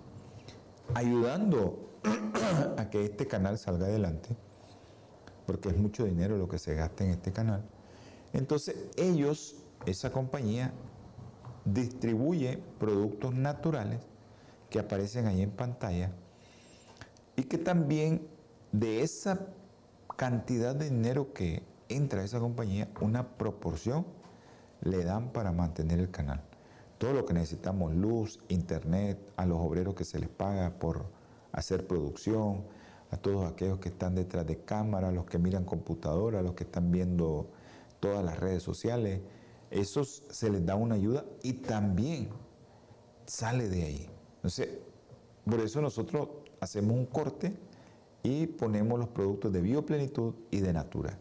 ayudando 0.94 1.90
a 2.78 2.90
que 2.90 3.06
este 3.06 3.28
canal 3.28 3.58
salga 3.58 3.86
adelante, 3.86 4.36
porque 5.46 5.70
es 5.70 5.78
mucho 5.78 6.06
dinero 6.06 6.38
lo 6.38 6.48
que 6.48 6.60
se 6.60 6.76
gasta 6.76 7.04
en 7.06 7.12
este 7.12 7.32
canal. 7.32 7.64
Entonces 8.34 8.76
ellos, 8.98 9.56
esa 9.86 10.12
compañía, 10.12 10.74
distribuye 11.66 12.62
productos 12.80 13.34
naturales 13.34 14.02
que 14.70 14.80
aparecen 14.80 15.28
ahí 15.28 15.42
en 15.42 15.52
pantalla 15.52 16.12
y 17.36 17.44
que 17.44 17.58
también 17.58 18.28
de 18.72 19.02
esa 19.02 19.48
cantidad 20.16 20.76
de 20.76 20.90
dinero 20.90 21.34
que 21.34 21.64
entra 21.90 22.22
a 22.22 22.24
esa 22.24 22.40
compañía, 22.40 22.90
una 23.02 23.38
proporción 23.38 24.06
le 24.82 25.04
dan 25.04 25.32
para 25.32 25.52
mantener 25.52 26.00
el 26.00 26.12
canal. 26.12 26.42
Todo 26.98 27.14
lo 27.14 27.26
que 27.26 27.34
necesitamos, 27.34 27.94
luz, 27.94 28.40
internet, 28.48 29.20
a 29.36 29.46
los 29.46 29.60
obreros 29.60 29.96
que 29.96 30.06
se 30.06 30.20
les 30.20 30.30
paga 30.30 30.72
por 30.80 31.06
hacer 31.52 31.86
producción, 31.88 32.64
a 33.12 33.18
todos 33.18 33.50
aquellos 33.52 33.80
que 33.80 33.90
están 33.90 34.16
detrás 34.16 34.46
de 34.48 34.58
cámara, 34.64 35.12
los 35.12 35.26
que 35.26 35.38
miran 35.38 35.66
computadora, 35.66 36.42
los 36.42 36.54
que 36.54 36.64
están 36.64 36.92
viendo 36.92 37.52
todas 38.00 38.26
las 38.26 38.40
redes 38.40 38.64
sociales, 38.64 39.22
esos 39.74 40.24
se 40.30 40.50
les 40.52 40.66
da 40.66 40.76
una 40.76 40.96
ayuda 40.96 41.26
y 41.42 41.54
también 41.54 42.30
sale 43.26 43.70
de 43.70 43.84
ahí. 43.84 44.10
Entonces, 44.36 44.70
por 45.46 45.60
eso 45.60 45.82
nosotros 45.82 46.30
hacemos 46.60 46.96
un 46.96 47.08
corte 47.08 47.58
y 48.22 48.46
ponemos 48.48 49.00
los 49.00 49.08
productos 49.10 49.52
de 49.52 49.62
bioplenitud 49.62 50.36
y 50.52 50.60
de 50.60 50.74
natura. 50.74 51.18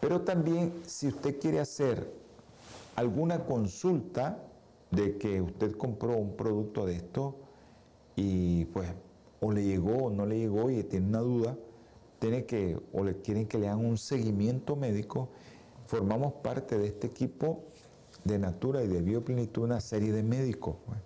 Pero 0.00 0.22
también 0.22 0.72
si 0.86 1.08
usted 1.08 1.38
quiere 1.38 1.60
hacer 1.60 2.10
alguna 2.96 3.44
consulta 3.44 4.42
de 4.90 5.18
que 5.18 5.42
usted 5.42 5.76
compró 5.76 6.16
un 6.16 6.34
producto 6.36 6.86
de 6.86 6.96
esto 6.96 7.36
y 8.16 8.64
pues 8.64 8.88
o 9.42 9.52
le 9.52 9.62
llegó 9.62 10.04
o 10.04 10.10
no 10.10 10.24
le 10.24 10.38
llegó 10.38 10.70
y 10.70 10.82
tiene 10.84 11.08
una 11.08 11.20
duda, 11.20 11.58
tiene 12.18 12.46
que 12.46 12.80
o 12.94 13.04
le 13.04 13.20
quieren 13.20 13.46
que 13.46 13.58
le 13.58 13.68
hagan 13.68 13.84
un 13.84 13.98
seguimiento 13.98 14.74
médico, 14.74 15.28
formamos 15.86 16.32
parte 16.42 16.78
de 16.78 16.86
este 16.86 17.08
equipo 17.08 17.64
de 18.24 18.38
Natura 18.38 18.82
y 18.82 18.86
de 18.88 19.02
Bioplenitud 19.02 19.64
una 19.64 19.82
serie 19.82 20.12
de 20.12 20.22
médicos. 20.22 20.76
Pues. 20.86 20.98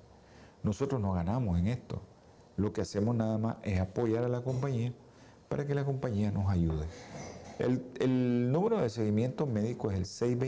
Nosotros 0.62 1.00
no 1.00 1.14
ganamos 1.14 1.58
en 1.58 1.66
esto. 1.66 2.00
Lo 2.62 2.72
que 2.72 2.80
hacemos 2.80 3.14
nada 3.16 3.38
más 3.38 3.56
es 3.64 3.80
apoyar 3.80 4.22
a 4.22 4.28
la 4.28 4.40
compañía 4.40 4.94
para 5.48 5.66
que 5.66 5.74
la 5.74 5.84
compañía 5.84 6.30
nos 6.30 6.48
ayude. 6.48 6.86
El, 7.58 8.52
número 8.52 8.80
de 8.80 8.88
seguimiento 8.88 9.46
médico 9.46 9.90
es 9.90 10.22
el 10.22 10.38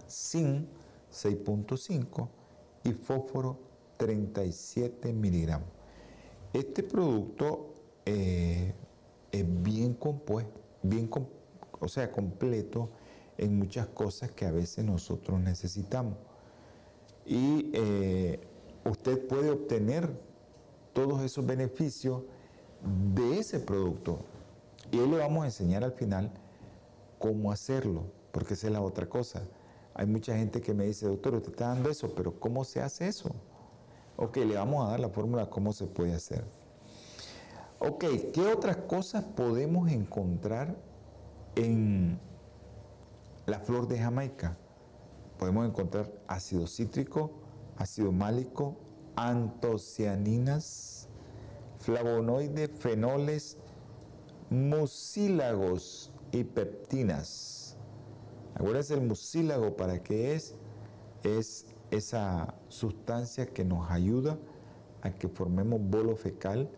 zinc 0.10 0.68
6.5 1.12 2.28
y 2.84 2.92
fósforo 2.94 3.60
37 3.98 5.14
miligramos. 5.14 5.70
Este 6.54 6.84
producto 6.84 7.74
eh, 8.06 8.74
es 9.32 9.64
bien 9.64 9.94
compuesto, 9.94 10.60
bien, 10.82 11.10
o 11.80 11.88
sea, 11.88 12.12
completo 12.12 12.90
en 13.38 13.58
muchas 13.58 13.88
cosas 13.88 14.32
que 14.32 14.46
a 14.46 14.52
veces 14.52 14.86
nosotros 14.86 15.40
necesitamos. 15.40 16.18
Y 17.26 17.72
eh, 17.74 18.40
usted 18.86 19.28
puede 19.28 19.50
obtener 19.50 20.10
todos 20.96 21.22
esos 21.22 21.46
beneficios 21.46 22.24
de 23.14 23.38
ese 23.38 23.60
producto. 23.60 24.20
Y 24.91 24.98
hoy 24.98 25.10
le 25.10 25.18
vamos 25.18 25.43
a 25.43 25.48
enseñar 25.48 25.84
al 25.84 25.91
final 25.91 26.32
cómo 27.20 27.52
hacerlo, 27.52 28.06
porque 28.32 28.54
esa 28.54 28.68
es 28.68 28.74
la 28.74 28.82
otra 28.82 29.08
cosa. 29.08 29.41
Hay 29.93 30.06
mucha 30.06 30.38
gente 30.38 30.62
que 30.62 30.74
me 30.74 30.86
dice, 30.86 31.06
doctor, 31.06 31.36
usted 31.36 31.52
está 31.52 31.68
dando 31.68 31.89
eso, 31.89 32.16
pero 32.16 32.39
¿cómo 32.39 32.64
se 32.64 32.82
hace 32.82 33.10
eso? 33.10 33.30
Ok, 34.16 34.38
le 34.38 34.56
vamos 34.56 34.88
a 34.88 34.91
dar 34.91 35.02
la 35.02 35.10
fórmula 35.10 35.50
cómo 35.50 35.74
se 35.74 35.86
puede 35.86 36.14
hacer. 36.14 36.46
Ok, 37.80 38.06
¿qué 38.34 38.54
otras 38.54 38.78
cosas 38.78 39.26
podemos 39.26 39.91
encontrar 39.91 40.78
en 41.56 42.18
la 43.46 43.60
flor 43.60 43.89
de 43.89 44.00
Jamaica? 44.00 44.58
Podemos 45.38 45.68
encontrar 45.68 46.10
ácido 46.28 46.68
cítrico, 46.68 47.32
ácido 47.76 48.14
málico, 48.14 48.78
antocianinas, 49.16 51.07
flavonoides, 51.80 52.70
fenoles, 52.72 53.57
mucílagos 54.49 56.11
y 56.32 56.43
peptinas. 56.43 57.78
Acuérdense 58.55 58.93
el 58.93 59.01
mucílago 59.01 59.76
para 59.76 60.01
qué 60.01 60.34
es? 60.34 60.55
Es 61.24 61.66
esa 61.91 62.55
sustancia 62.70 63.47
que 63.47 63.66
nos 63.66 63.89
ayuda 63.91 64.38
a 65.01 65.11
que 65.11 65.28
formemos 65.28 65.80
bolo 65.82 66.16
fecal 66.16 66.70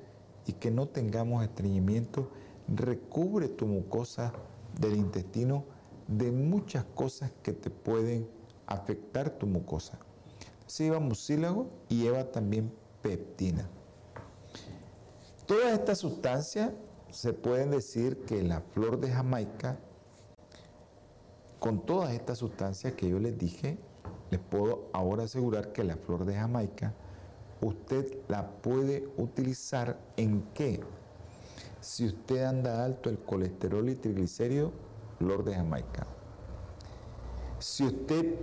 y 0.45 0.53
que 0.53 0.71
no 0.71 0.87
tengamos 0.87 1.43
estreñimiento, 1.43 2.29
recubre 2.67 3.47
tu 3.47 3.65
mucosa 3.67 4.33
del 4.79 4.95
intestino 4.95 5.65
de 6.07 6.31
muchas 6.31 6.85
cosas 6.95 7.31
que 7.43 7.53
te 7.53 7.69
pueden 7.69 8.27
afectar 8.65 9.29
tu 9.29 9.45
mucosa. 9.45 9.99
Se 10.67 10.83
lleva 10.83 10.99
mucílago 10.99 11.69
y 11.89 12.03
lleva 12.03 12.25
también 12.25 12.71
peptina. 13.01 13.67
Todas 15.45 15.73
estas 15.73 15.99
sustancias 15.99 16.71
se 17.09 17.33
pueden 17.33 17.71
decir 17.71 18.25
que 18.25 18.43
la 18.43 18.61
flor 18.61 18.99
de 18.99 19.09
Jamaica, 19.09 19.79
con 21.59 21.85
todas 21.85 22.11
estas 22.11 22.37
sustancias 22.37 22.93
que 22.93 23.09
yo 23.09 23.17
les 23.17 23.37
dije, 23.37 23.77
les 24.29 24.41
puedo 24.41 24.89
ahora 24.91 25.23
asegurar 25.23 25.71
que 25.71 25.83
la 25.83 25.95
flor 25.95 26.25
de 26.25 26.35
Jamaica 26.35 26.93
usted 27.61 28.17
la 28.27 28.47
puede 28.61 29.07
utilizar 29.17 29.97
en 30.17 30.43
qué? 30.53 30.81
Si 31.79 32.05
usted 32.05 32.43
anda 32.43 32.83
alto 32.83 33.09
el 33.09 33.19
colesterol 33.19 33.87
y 33.89 33.95
triglicéridos, 33.95 34.73
flor 35.17 35.43
de 35.43 35.55
Jamaica. 35.55 36.05
Si 37.59 37.85
usted 37.85 38.35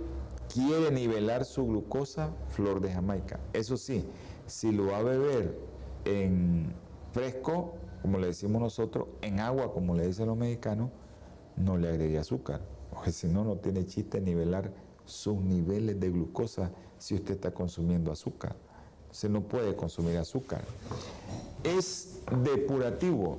quiere 0.53 0.91
nivelar 0.91 1.45
su 1.45 1.65
glucosa, 1.65 2.31
flor 2.49 2.81
de 2.81 2.91
Jamaica. 2.91 3.39
Eso 3.53 3.77
sí, 3.77 4.05
si 4.47 4.71
lo 4.71 4.87
va 4.87 4.97
a 4.97 5.03
beber 5.03 5.57
en 6.05 6.73
fresco, 7.11 7.75
como 8.01 8.19
le 8.19 8.27
decimos 8.27 8.61
nosotros, 8.61 9.07
en 9.21 9.39
agua, 9.39 9.73
como 9.73 9.95
le 9.95 10.07
dicen 10.07 10.27
los 10.27 10.37
mexicanos, 10.37 10.89
no 11.55 11.77
le 11.77 11.89
agregue 11.89 12.17
azúcar, 12.17 12.61
porque 12.91 13.11
si 13.11 13.27
no, 13.27 13.43
no 13.43 13.57
tiene 13.57 13.85
chiste 13.85 14.21
nivelar 14.21 14.71
sus 15.05 15.37
niveles 15.37 15.99
de 15.99 16.09
glucosa 16.09 16.71
si 16.97 17.15
usted 17.15 17.35
está 17.35 17.51
consumiendo 17.51 18.11
azúcar. 18.11 18.55
Se 19.11 19.29
no 19.29 19.41
puede 19.41 19.75
consumir 19.75 20.17
azúcar. 20.17 20.61
Es 21.63 22.19
depurativo. 22.43 23.37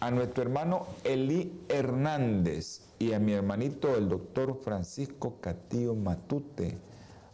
A 0.00 0.10
nuestro 0.10 0.42
hermano 0.42 0.86
Eli 1.04 1.64
Hernández 1.68 2.82
y 2.98 3.12
a 3.12 3.18
mi 3.18 3.32
hermanito 3.32 3.96
el 3.96 4.08
doctor 4.08 4.58
Francisco 4.62 5.36
Catillo 5.40 5.94
Matute, 5.94 6.78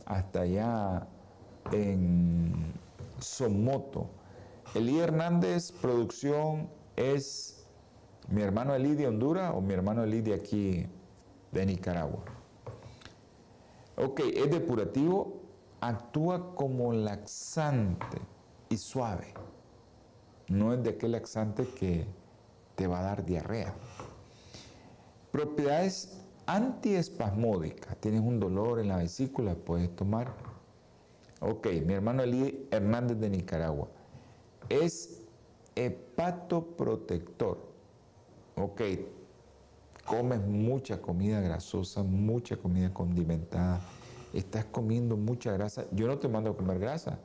hasta 0.07 0.43
allá 0.43 1.07
en 1.73 2.73
Somoto 3.19 4.09
Elí 4.75 4.99
Hernández, 5.01 5.71
producción, 5.71 6.71
es 6.97 7.67
mi 8.29 8.41
hermano 8.41 8.75
Elí 8.75 8.95
de 8.95 9.07
Honduras 9.07 9.53
o 9.55 9.61
mi 9.61 9.75
hermano 9.75 10.03
Elí 10.03 10.23
de 10.23 10.33
aquí, 10.33 10.87
de 11.51 11.67
Nicaragua. 11.67 12.25
Ok, 13.97 14.21
es 14.35 14.51
depurativo, 14.51 15.43
actúa 15.83 16.55
como 16.55 16.95
laxante 16.95 18.19
y 18.71 18.79
suave. 18.79 19.35
No 20.49 20.73
es 20.73 20.83
de 20.83 20.91
aquel 20.91 21.13
laxante 21.13 21.67
que 21.67 22.07
te 22.83 22.89
va 22.89 22.99
a 22.99 23.03
dar 23.03 23.25
diarrea. 23.25 23.73
Propiedades 25.31 26.21
antiespasmódicas. 26.47 27.97
Tienes 27.99 28.23
un 28.23 28.41
dolor 28.41 28.81
en 28.81 28.89
la 28.89 28.97
vesícula, 28.97 29.55
puedes 29.55 29.95
tomar. 29.95 30.35
Ok, 31.41 31.69
mi 31.87 31.95
hermano 31.95 32.25
Elí 32.25 32.67
Hernández 32.73 33.21
de 33.21 33.31
Nicaragua 33.31 33.87
es 34.69 35.23
hepatoprotector. 35.77 37.59
Ok, 38.57 38.81
comes 40.05 40.41
mucha 40.41 41.01
comida 41.01 41.41
grasosa, 41.41 42.03
mucha 42.03 42.57
comida 42.57 42.93
condimentada, 42.93 43.81
estás 44.33 44.65
comiendo 44.65 45.17
mucha 45.17 45.53
grasa. 45.53 45.85
Yo 45.93 46.09
no 46.09 46.19
te 46.19 46.27
mando 46.27 46.51
a 46.51 46.57
comer 46.57 46.81
grasa, 46.81 47.21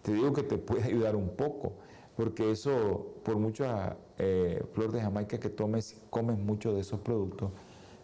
te 0.00 0.14
digo 0.14 0.32
que 0.32 0.44
te 0.44 0.56
puede 0.56 0.84
ayudar 0.84 1.14
un 1.14 1.28
poco, 1.28 1.74
porque 2.16 2.50
eso, 2.50 3.16
por 3.22 3.36
mucha 3.36 3.98
eh, 4.18 4.64
flor 4.72 4.92
de 4.92 5.00
Jamaica 5.00 5.38
que 5.38 5.48
tomes, 5.48 6.00
comes 6.10 6.38
mucho 6.38 6.72
de 6.74 6.80
esos 6.80 7.00
productos, 7.00 7.50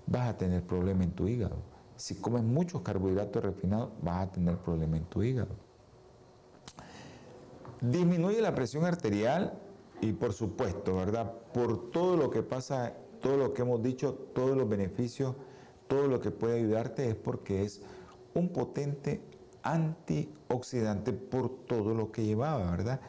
vas 0.07 0.29
a 0.29 0.37
tener 0.37 0.63
problema 0.63 1.05
en 1.05 1.13
tu 1.13 1.29
hígado. 1.29 1.57
Si 1.97 2.17
comes 2.17 2.43
muchos 2.43 2.83
carbohidratos 2.83 3.43
refinados, 3.45 3.91
vas 4.03 4.29
a 4.29 4.33
tener 4.33 4.57
problema 4.57 4.97
en 4.97 5.05
tu 5.05 5.23
hígado. 5.23 5.55
Disminuye 7.81 8.41
la 8.41 8.55
presión 8.55 8.85
arterial 8.85 9.59
y 10.01 10.13
por 10.13 10.33
supuesto, 10.33 10.97
¿verdad? 10.97 11.33
Por 11.53 11.91
todo 11.91 12.17
lo 12.17 12.31
que 12.31 12.43
pasa, 12.43 12.95
todo 13.21 13.37
lo 13.37 13.55
que 13.55 13.63
hemos 13.63 13.83
dicho, 13.83 14.15
todos 14.35 14.57
los 14.57 14.69
beneficios, 14.69 15.37
todo 15.89 16.07
lo 16.07 16.21
que 16.21 16.31
puede 16.31 16.59
ayudarte 16.59 17.09
es 17.09 17.15
porque 17.15 17.63
es 17.63 17.83
un 18.35 18.49
potente 18.49 19.21
antioxidante 19.63 21.13
por 21.13 21.65
todo 21.67 21.95
lo 21.95 22.11
que 22.13 22.25
llevaba, 22.25 22.71
¿verdad? 22.71 23.01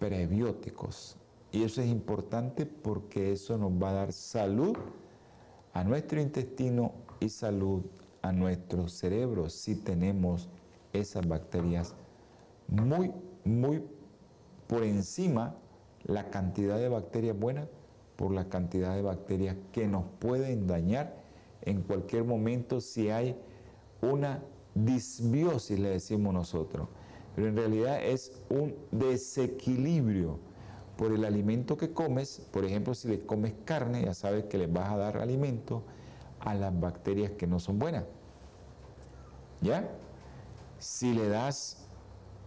prebióticos. 0.00 1.16
Y 1.52 1.62
eso 1.62 1.82
es 1.82 1.86
importante 1.86 2.66
porque 2.66 3.30
eso 3.30 3.56
nos 3.58 3.70
va 3.70 3.90
a 3.90 3.92
dar 3.92 4.12
salud 4.12 4.76
a 5.72 5.84
nuestro 5.84 6.20
intestino 6.20 6.92
y 7.20 7.28
salud 7.28 7.84
a 8.22 8.32
nuestro 8.32 8.88
cerebro 8.88 9.50
si 9.50 9.74
tenemos 9.74 10.48
esas 10.92 11.26
bacterias 11.26 11.94
muy, 12.68 13.12
muy 13.44 13.82
por 14.66 14.84
encima 14.84 15.56
la 16.04 16.30
cantidad 16.30 16.78
de 16.78 16.88
bacterias 16.88 17.38
buenas 17.38 17.68
por 18.16 18.32
la 18.32 18.48
cantidad 18.48 18.94
de 18.94 19.02
bacterias 19.02 19.56
que 19.72 19.86
nos 19.88 20.04
pueden 20.18 20.66
dañar 20.66 21.22
en 21.62 21.82
cualquier 21.82 22.24
momento 22.24 22.80
si 22.80 23.10
hay 23.10 23.36
una 24.00 24.42
disbiosis, 24.74 25.78
le 25.78 25.90
decimos 25.90 26.34
nosotros. 26.34 26.88
Pero 27.34 27.48
en 27.48 27.56
realidad 27.56 28.02
es 28.04 28.32
un 28.50 28.74
desequilibrio 28.90 30.38
por 30.96 31.12
el 31.12 31.24
alimento 31.24 31.76
que 31.76 31.92
comes. 31.92 32.46
Por 32.52 32.64
ejemplo, 32.64 32.94
si 32.94 33.08
le 33.08 33.24
comes 33.24 33.54
carne, 33.64 34.04
ya 34.04 34.14
sabes 34.14 34.44
que 34.44 34.58
le 34.58 34.66
vas 34.66 34.90
a 34.90 34.96
dar 34.96 35.16
alimento 35.18 35.82
a 36.44 36.54
las 36.54 36.78
bacterias 36.78 37.32
que 37.32 37.46
no 37.46 37.58
son 37.58 37.78
buenas. 37.78 38.04
¿Ya? 39.60 39.88
Si 40.78 41.14
le 41.14 41.28
das 41.28 41.86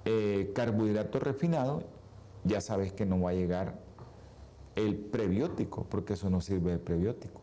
eh, 0.03 0.51
carbohidratos 0.53 1.23
refinados, 1.23 1.83
ya 2.43 2.61
sabes 2.61 2.93
que 2.93 3.05
no 3.05 3.21
va 3.21 3.31
a 3.31 3.33
llegar 3.33 3.79
el 4.75 4.97
prebiótico, 4.97 5.85
porque 5.89 6.13
eso 6.13 6.29
no 6.29 6.41
sirve 6.41 6.71
de 6.71 6.77
prebiótico. 6.77 7.41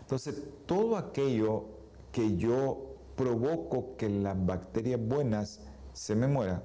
Entonces, 0.00 0.42
todo 0.64 0.96
aquello 0.96 1.66
que 2.10 2.36
yo 2.36 2.94
provoco 3.16 3.96
que 3.96 4.08
las 4.08 4.44
bacterias 4.46 4.98
buenas 5.00 5.60
se 5.92 6.14
me 6.16 6.26
mueran, 6.26 6.62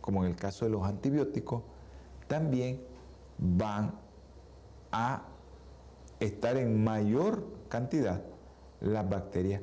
como 0.00 0.24
en 0.24 0.30
el 0.30 0.36
caso 0.36 0.64
de 0.64 0.70
los 0.70 0.84
antibióticos, 0.84 1.64
también 2.28 2.80
van 3.38 3.94
a 4.92 5.26
estar 6.20 6.56
en 6.56 6.82
mayor 6.82 7.44
cantidad 7.68 8.22
las 8.80 9.08
bacterias 9.08 9.62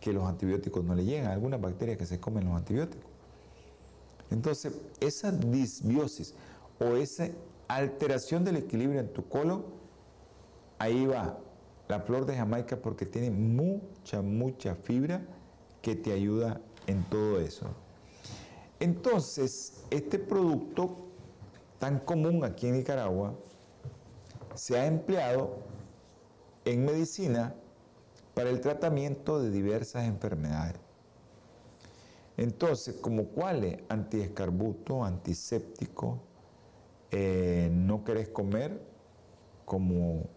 que 0.00 0.12
los 0.12 0.24
antibióticos 0.24 0.84
no 0.84 0.94
le 0.94 1.04
llegan, 1.04 1.30
algunas 1.30 1.60
bacterias 1.60 1.98
que 1.98 2.06
se 2.06 2.20
comen 2.20 2.44
los 2.44 2.54
antibióticos. 2.54 3.10
Entonces, 4.30 4.72
esa 5.00 5.32
disbiosis 5.32 6.34
o 6.78 6.96
esa 6.96 7.28
alteración 7.66 8.44
del 8.44 8.56
equilibrio 8.56 9.00
en 9.00 9.12
tu 9.12 9.26
colon, 9.28 9.64
ahí 10.78 11.06
va 11.06 11.38
la 11.88 12.00
flor 12.00 12.26
de 12.26 12.36
Jamaica 12.36 12.76
porque 12.76 13.06
tiene 13.06 13.30
mucha, 13.30 14.22
mucha 14.22 14.74
fibra 14.74 15.22
que 15.82 15.96
te 15.96 16.12
ayuda 16.12 16.60
en 16.86 17.02
todo 17.04 17.40
eso. 17.40 17.66
Entonces, 18.80 19.84
este 19.90 20.18
producto 20.18 20.96
tan 21.78 21.98
común 22.00 22.44
aquí 22.44 22.68
en 22.68 22.74
Nicaragua 22.74 23.34
se 24.54 24.78
ha 24.78 24.86
empleado 24.86 25.67
en 26.72 26.84
medicina 26.84 27.54
para 28.34 28.50
el 28.50 28.60
tratamiento 28.60 29.40
de 29.40 29.50
diversas 29.50 30.06
enfermedades. 30.06 30.76
Entonces, 32.36 32.96
como 32.96 33.24
cuáles, 33.28 33.78
antiescarbuto, 33.88 35.02
antiséptico, 35.02 36.20
eh, 37.10 37.70
no 37.72 38.04
querés 38.04 38.28
comer, 38.28 38.80
como 39.64 40.28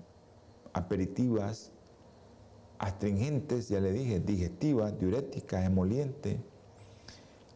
aperitivas, 0.74 1.72
astringentes, 2.80 3.70
ya 3.70 3.80
le 3.80 3.92
dije, 3.92 4.20
digestivas, 4.20 4.98
diuréticas, 4.98 5.66
emolientes, 5.66 6.38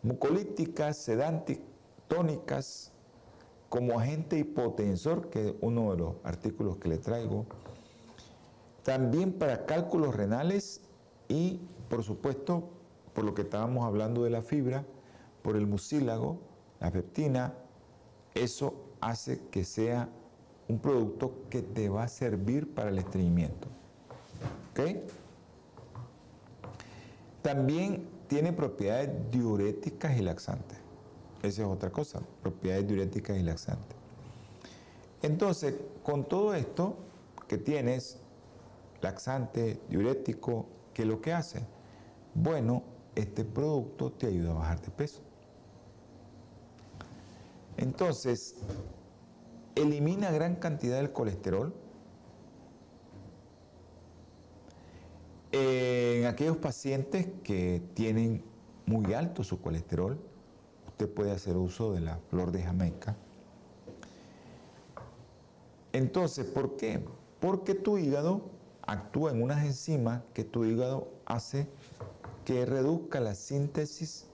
mucolíticas, 0.03 0.97
sedantes, 0.97 1.59
tónicas, 2.07 2.91
como 3.69 3.99
agente 3.99 4.37
hipotensor, 4.37 5.29
que 5.29 5.49
es 5.49 5.53
uno 5.61 5.91
de 5.91 5.97
los 5.97 6.13
artículos 6.23 6.77
que 6.77 6.89
le 6.89 6.97
traigo, 6.97 7.45
también 8.85 9.33
para 9.33 9.65
cálculos 9.65 10.15
renales 10.15 10.79
y, 11.27 11.59
por 11.89 12.03
supuesto, 12.03 12.69
por 13.15 13.23
lo 13.23 13.33
que 13.33 13.41
estábamos 13.41 13.83
hablando 13.83 14.23
de 14.23 14.29
la 14.29 14.43
fibra, 14.43 14.85
por 15.41 15.55
el 15.55 15.65
mucílago, 15.65 16.37
la 16.79 16.91
peptina, 16.91 17.55
eso 18.35 18.75
hace 19.01 19.41
que 19.49 19.65
sea 19.65 20.07
un 20.67 20.77
producto 20.77 21.33
que 21.49 21.63
te 21.63 21.89
va 21.89 22.03
a 22.03 22.07
servir 22.07 22.75
para 22.75 22.89
el 22.89 22.99
estreñimiento. 22.99 23.67
¿Ok? 24.71 24.99
También 27.41 28.07
tiene 28.27 28.53
propiedades 28.53 29.09
diuréticas 29.31 30.15
y 30.15 30.21
laxantes. 30.21 30.77
Esa 31.41 31.63
es 31.63 31.67
otra 31.67 31.89
cosa, 31.89 32.21
propiedades 32.43 32.87
diuréticas 32.87 33.35
y 33.35 33.41
laxantes. 33.41 33.97
Entonces, 35.23 35.73
con 36.03 36.23
todo 36.25 36.53
esto 36.53 36.97
que 37.47 37.57
tienes, 37.57 38.19
laxante, 39.05 39.79
diurético, 39.87 40.65
¿qué 40.93 41.03
es 41.03 41.07
lo 41.07 41.21
que 41.21 41.31
hace? 41.31 41.63
Bueno, 42.33 42.83
este 43.15 43.45
producto 43.45 44.11
te 44.11 44.27
ayuda 44.27 44.51
a 44.51 44.55
bajar 44.55 44.81
de 44.81 44.89
peso. 44.89 45.21
Entonces, 47.77 48.55
elimina 49.75 50.31
gran 50.31 50.55
cantidad 50.55 50.97
del 50.97 51.11
colesterol. 51.11 51.73
En 55.51 56.25
aquellos 56.25 56.57
pacientes 56.57 57.27
que 57.43 57.81
tienen 57.93 58.43
muy 58.85 59.13
alto 59.13 59.43
su 59.43 59.61
colesterol, 59.61 60.19
usted 60.87 61.09
puede 61.13 61.31
hacer 61.31 61.55
uso 61.57 61.93
de 61.93 62.01
la 62.01 62.17
flor 62.29 62.51
de 62.51 62.63
Jamaica. 62.63 63.15
Entonces, 65.93 66.45
¿por 66.45 66.75
qué? 66.75 67.05
Porque 67.39 67.73
tu 67.73 67.97
hígado 67.97 68.54
actúa 68.87 69.31
en 69.31 69.41
unas 69.41 69.65
enzimas 69.65 70.21
que 70.33 70.43
tu 70.43 70.65
hígado 70.65 71.09
hace 71.25 71.67
que 72.45 72.65
reduzca 72.65 73.19
la 73.19 73.33
síntesis 73.33 74.27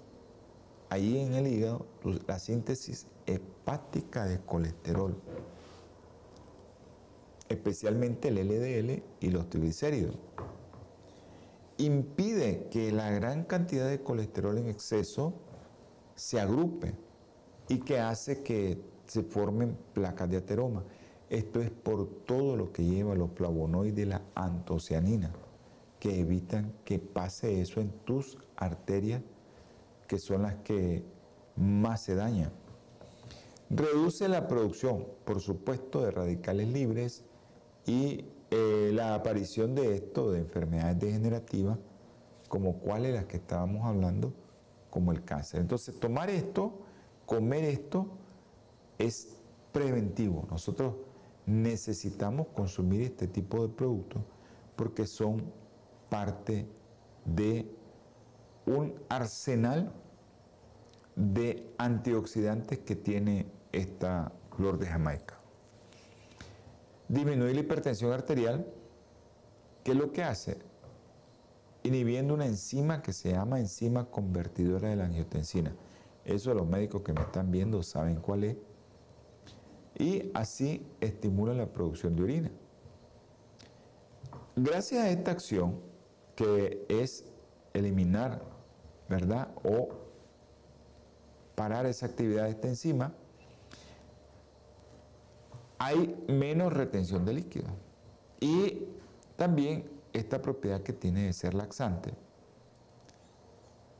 ahí 0.90 1.20
en 1.20 1.34
el 1.34 1.48
hígado, 1.48 1.86
la 2.28 2.38
síntesis 2.38 3.08
hepática 3.26 4.26
de 4.26 4.40
colesterol, 4.42 5.16
especialmente 7.48 8.28
el 8.28 8.36
LDL 8.36 9.02
y 9.22 9.30
los 9.30 9.50
triglicéridos. 9.50 10.18
Impide 11.78 12.68
que 12.70 12.92
la 12.92 13.10
gran 13.10 13.46
cantidad 13.46 13.88
de 13.88 14.02
colesterol 14.02 14.58
en 14.58 14.68
exceso 14.68 15.34
se 16.16 16.40
agrupe 16.40 16.94
y 17.70 17.80
que 17.80 18.00
hace 18.00 18.44
que 18.44 18.82
se 19.08 19.24
formen 19.24 19.78
placas 19.94 20.30
de 20.30 20.38
ateroma. 20.38 20.84
Esto 21.32 21.62
es 21.62 21.72
por 21.72 22.10
todo 22.26 22.58
lo 22.58 22.74
que 22.74 22.84
lleva 22.84 23.16
los 23.16 23.32
flavonoides 23.32 24.06
y 24.06 24.10
la 24.10 24.22
antocianina 24.36 25.32
que 25.98 26.20
evitan 26.20 26.74
que 26.84 27.00
pase 27.00 27.62
eso 27.62 27.80
en 27.80 27.90
tus 28.04 28.38
arterias, 28.58 29.22
que 30.10 30.20
son 30.20 30.42
las 30.42 30.56
que 30.56 31.06
más 31.56 32.02
se 32.02 32.16
dañan. 32.16 32.52
Reduce 33.70 34.28
la 34.28 34.50
producción, 34.50 35.08
por 35.24 35.40
supuesto, 35.40 36.02
de 36.02 36.12
radicales 36.12 36.68
libres 36.68 37.24
y 37.86 38.26
eh, 38.50 38.92
la 38.94 39.16
aparición 39.16 39.74
de 39.74 39.96
esto, 39.96 40.34
de 40.34 40.40
enfermedades 40.40 41.00
degenerativas, 41.00 41.80
como 42.50 42.80
cuáles 42.80 43.14
las 43.14 43.24
que 43.24 43.38
estábamos 43.38 43.86
hablando, 43.86 44.34
como 44.90 45.14
el 45.14 45.24
cáncer. 45.24 45.62
Entonces, 45.62 45.98
tomar 45.98 46.30
esto, 46.30 46.74
comer 47.26 47.64
esto, 47.64 48.08
es 48.98 49.38
preventivo. 49.72 50.46
Nosotros 50.52 50.96
necesitamos 51.52 52.48
consumir 52.56 53.02
este 53.02 53.28
tipo 53.28 53.68
de 53.68 53.74
productos 53.74 54.22
porque 54.78 55.06
son 55.06 55.44
parte 56.10 56.66
de 57.26 57.70
un 58.66 58.94
arsenal 59.10 59.92
de 61.16 61.70
antioxidantes 61.78 62.80
que 62.80 62.96
tiene 62.96 63.48
esta 63.74 64.32
flor 64.56 64.80
de 64.80 64.88
Jamaica. 64.88 65.38
Disminuye 67.10 67.54
la 67.54 67.60
hipertensión 67.60 68.14
arterial, 68.14 68.66
¿qué 69.84 69.92
es 69.92 69.98
lo 69.98 70.14
que 70.14 70.24
hace? 70.24 70.58
Inhibiendo 71.84 72.34
una 72.34 72.46
enzima 72.46 73.02
que 73.02 73.12
se 73.12 73.32
llama 73.32 73.60
enzima 73.60 74.06
convertidora 74.06 74.90
de 74.90 74.96
la 74.96 75.06
angiotensina. 75.06 75.76
Eso 76.24 76.54
los 76.54 76.68
médicos 76.68 77.02
que 77.02 77.12
me 77.12 77.22
están 77.22 77.52
viendo 77.52 77.84
saben 77.84 78.16
cuál 78.18 78.46
es. 78.46 78.58
Y 79.98 80.32
así 80.34 80.86
estimula 81.00 81.54
la 81.54 81.68
producción 81.68 82.16
de 82.16 82.24
orina. 82.24 82.52
Gracias 84.56 85.04
a 85.04 85.10
esta 85.10 85.32
acción, 85.32 85.80
que 86.36 86.86
es 86.90 87.26
eliminar, 87.74 88.42
¿verdad? 89.10 89.50
O 89.64 89.90
parar 91.56 91.86
esa 91.86 92.08
actividad 92.08 92.46
de 92.46 92.52
esta 92.52 92.68
enzima, 92.68 93.14
hay 95.78 96.16
menos 96.28 96.74
retención 96.74 97.26
de 97.26 97.34
líquido. 97.34 97.68
Y 98.40 98.86
también 99.36 99.90
esta 100.14 100.42
propiedad 100.42 100.82
que 100.82 100.94
tiene 100.94 101.24
de 101.24 101.34
ser 101.34 101.54
laxante 101.54 102.14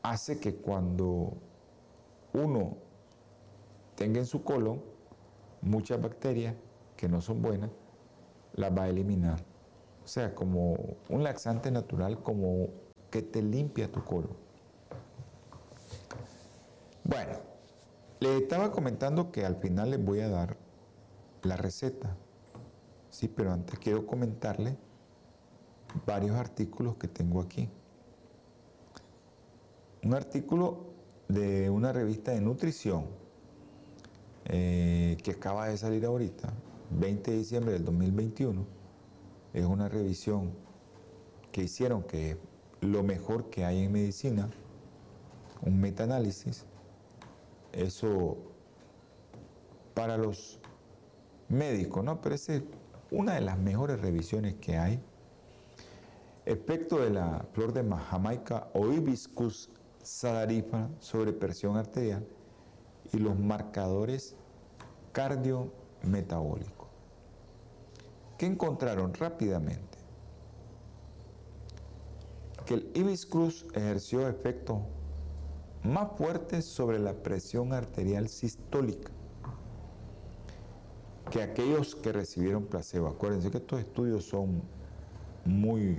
hace 0.04 0.40
que 0.40 0.56
cuando 0.56 1.34
uno 2.34 2.78
tenga 3.96 4.20
en 4.20 4.26
su 4.26 4.44
colon 4.44 4.82
muchas 5.62 6.02
bacterias 6.02 6.56
que 6.98 7.08
no 7.08 7.22
son 7.22 7.42
buenas, 7.42 7.70
las 8.54 8.76
va 8.76 8.84
a 8.84 8.90
eliminar. 8.90 9.44
O 10.04 10.08
sea, 10.08 10.34
como 10.34 10.76
un 11.10 11.24
laxante 11.24 11.72
natural, 11.72 12.22
como 12.22 12.68
que 13.10 13.22
te 13.22 13.42
limpia 13.42 13.92
tu 13.92 14.04
colon. 14.04 14.36
Bueno, 17.04 17.34
les 18.20 18.42
estaba 18.42 18.72
comentando 18.72 19.32
que 19.32 19.46
al 19.46 19.58
final 19.58 19.92
les 19.92 20.04
voy 20.04 20.22
a 20.22 20.30
dar 20.30 20.58
la 21.44 21.58
receta. 21.58 22.16
Sí, 23.10 23.28
pero 23.28 23.52
antes 23.52 23.78
quiero 23.80 24.06
comentarle 24.06 24.78
varios 26.06 26.36
artículos 26.36 26.96
que 26.96 27.08
tengo 27.08 27.42
aquí. 27.42 27.70
Un 30.04 30.14
artículo 30.14 30.94
de 31.28 31.70
una 31.70 31.92
revista 31.92 32.32
de 32.32 32.42
nutrición 32.42 33.21
eh, 34.54 35.16
que 35.24 35.32
acaba 35.32 35.70
de 35.70 35.78
salir 35.78 36.06
ahorita, 36.06 36.52
20 36.90 37.32
de 37.32 37.38
diciembre 37.38 37.72
del 37.72 37.86
2021. 37.86 38.66
Es 39.54 39.66
una 39.66 39.88
revisión 39.88 40.52
que 41.54 41.64
hicieron 41.64 42.04
que 42.04 42.38
lo 42.82 43.02
mejor 43.02 43.50
que 43.50 43.64
hay 43.64 43.86
en 43.86 43.94
medicina, 43.94 44.50
un 45.62 45.80
metaanálisis. 45.80 46.66
Eso 47.72 48.40
para 49.94 50.18
los 50.18 50.60
médicos, 51.48 52.04
¿no? 52.04 52.20
Pero 52.20 52.36
es 52.36 52.50
una 53.10 53.36
de 53.36 53.42
las 53.42 53.58
mejores 53.58 54.02
revisiones 54.02 54.56
que 54.56 54.78
hay. 54.78 55.00
Efecto 56.46 56.98
de 56.98 57.12
la 57.12 57.46
flor 57.54 57.72
de 57.72 57.84
Jamaica 58.10 58.68
o 58.74 58.92
hibiscus 58.92 59.70
sadarifa 60.04 60.90
sobre 61.00 61.32
presión 61.32 61.78
arterial 61.78 62.28
y 63.14 63.18
los 63.18 63.40
marcadores 63.40 64.36
cardiometabólicos. 65.12 66.88
¿Qué 68.38 68.46
encontraron 68.46 69.14
rápidamente? 69.14 69.98
Que 72.66 72.76
el 72.76 72.92
hibiscus 72.94 73.66
ejerció 73.74 74.28
efectos 74.28 74.80
más 75.84 76.10
fuertes 76.18 76.66
sobre 76.66 77.00
la 77.00 77.14
presión 77.14 77.74
arterial 77.74 78.30
sistólica 78.30 79.12
que 81.30 81.42
aquellos 81.42 81.96
que 81.96 82.12
recibieron 82.12 82.66
placebo. 82.66 83.08
Acuérdense 83.08 83.50
que 83.52 83.58
estos 83.58 83.80
estudios 83.80 84.26
son 84.26 84.62
muy 85.46 85.98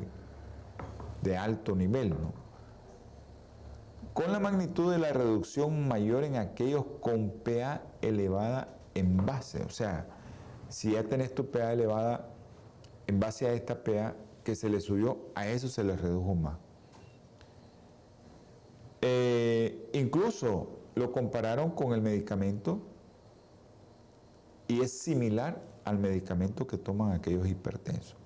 de 1.22 1.36
alto 1.36 1.74
nivel, 1.74 2.10
¿no? 2.10 2.42
con 4.12 4.30
la 4.30 4.40
magnitud 4.40 4.92
de 4.92 4.98
la 4.98 5.12
reducción 5.12 5.88
mayor 5.88 6.24
en 6.24 6.36
aquellos 6.36 6.84
con 7.00 7.30
PA 7.30 7.82
elevada 8.02 8.68
en 8.94 9.24
base. 9.24 9.62
O 9.62 9.70
sea, 9.70 10.06
si 10.68 10.92
ya 10.92 11.04
tenés 11.04 11.34
tu 11.34 11.50
PA 11.50 11.72
elevada 11.72 12.28
en 13.06 13.20
base 13.20 13.46
a 13.46 13.52
esta 13.52 13.82
PA 13.82 14.14
que 14.44 14.54
se 14.54 14.68
le 14.68 14.80
subió, 14.80 15.18
a 15.34 15.48
eso 15.48 15.68
se 15.68 15.84
le 15.84 15.96
redujo 15.96 16.34
más. 16.34 16.58
Eh, 19.00 19.90
incluso 19.92 20.78
lo 20.94 21.12
compararon 21.12 21.70
con 21.70 21.92
el 21.92 22.00
medicamento 22.00 22.80
y 24.68 24.80
es 24.80 24.92
similar 24.92 25.60
al 25.84 25.98
medicamento 25.98 26.66
que 26.66 26.78
toman 26.78 27.12
aquellos 27.12 27.46
hipertensos. 27.48 28.16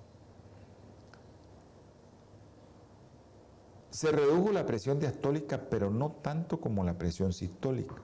Se 3.89 4.11
redujo 4.11 4.51
la 4.51 4.65
presión 4.65 4.99
diastólica, 4.99 5.69
pero 5.69 5.89
no 5.89 6.11
tanto 6.21 6.61
como 6.61 6.83
la 6.83 6.97
presión 6.97 7.33
sistólica. 7.33 7.95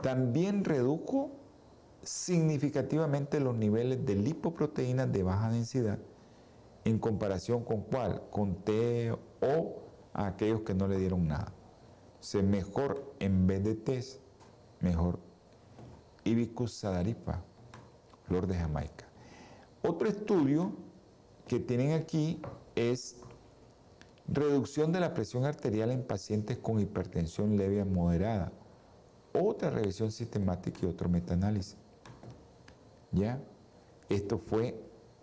También 0.00 0.64
redujo 0.64 1.30
significativamente 2.02 3.40
los 3.40 3.56
niveles 3.56 4.04
de 4.04 4.14
lipoproteínas 4.14 5.10
de 5.12 5.22
baja 5.22 5.50
densidad 5.50 5.98
en 6.84 6.98
comparación 6.98 7.64
con 7.64 7.82
cuál, 7.82 8.22
con 8.30 8.62
T 8.62 9.10
o 9.10 9.82
a 10.12 10.26
aquellos 10.28 10.60
que 10.60 10.74
no 10.74 10.86
le 10.86 10.98
dieron 10.98 11.26
nada. 11.26 11.52
Se 12.20 12.42
mejor 12.42 13.14
en 13.18 13.46
vez 13.46 13.64
de 13.64 13.74
test, 13.74 14.20
mejor 14.80 15.18
Ibicus 16.24 16.74
sadaripa, 16.74 17.42
flor 18.24 18.46
de 18.46 18.56
Jamaica. 18.56 19.06
Otro 19.82 20.08
estudio 20.08 20.72
que 21.46 21.60
tienen 21.60 21.92
aquí 21.92 22.40
es 22.74 23.16
Reducción 24.28 24.90
de 24.90 24.98
la 24.98 25.14
presión 25.14 25.44
arterial 25.44 25.92
en 25.92 26.02
pacientes 26.02 26.58
con 26.58 26.80
hipertensión 26.80 27.56
leve 27.56 27.80
a 27.80 27.84
moderada. 27.84 28.52
Otra 29.38 29.70
revisión 29.70 30.10
sistemática 30.10 30.80
y 30.82 30.86
otro 30.86 31.08
metaanálisis. 31.08 31.76
¿Ya? 33.12 33.38
Esto 34.08 34.38
fue 34.38 34.80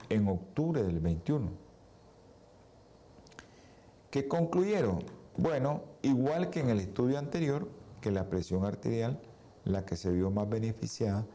en 0.10 0.28
octubre 0.28 0.84
del 0.84 1.00
21. 1.00 1.50
¿Qué 4.12 4.28
concluyeron? 4.28 5.04
Bueno, 5.38 5.82
igual 6.04 6.52
que 6.52 6.60
en 6.60 6.70
el 6.70 6.80
estudio 6.80 7.18
anterior, 7.18 7.68
que 8.02 8.12
la 8.12 8.30
presión 8.30 8.66
arterial, 8.66 9.20
la 9.66 9.86
que 9.86 9.96
se 9.96 10.12
vio 10.12 10.30
más 10.30 10.48
beneficiada, 10.48 11.26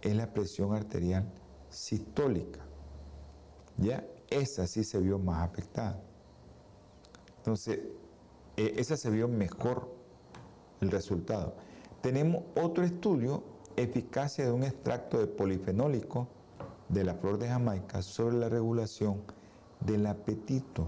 es 0.00 0.16
la 0.16 0.32
presión 0.32 0.74
arterial 0.74 1.30
sistólica. 1.68 2.60
¿Ya? 3.76 4.06
Esa 4.30 4.66
sí 4.66 4.84
se 4.84 4.98
vio 4.98 5.18
más 5.18 5.42
afectada. 5.42 6.00
Entonces, 7.38 7.80
eh, 8.56 8.74
esa 8.76 8.96
se 8.96 9.10
vio 9.10 9.28
mejor 9.28 9.92
el 10.80 10.90
resultado. 10.90 11.54
Tenemos 12.04 12.42
otro 12.62 12.84
estudio, 12.84 13.42
eficacia 13.76 14.44
de 14.44 14.52
un 14.52 14.62
extracto 14.62 15.18
de 15.18 15.26
polifenólico 15.26 16.28
de 16.90 17.02
la 17.02 17.14
flor 17.14 17.38
de 17.38 17.48
Jamaica 17.48 18.02
sobre 18.02 18.36
la 18.36 18.50
regulación 18.50 19.22
del 19.80 20.04
apetito 20.04 20.86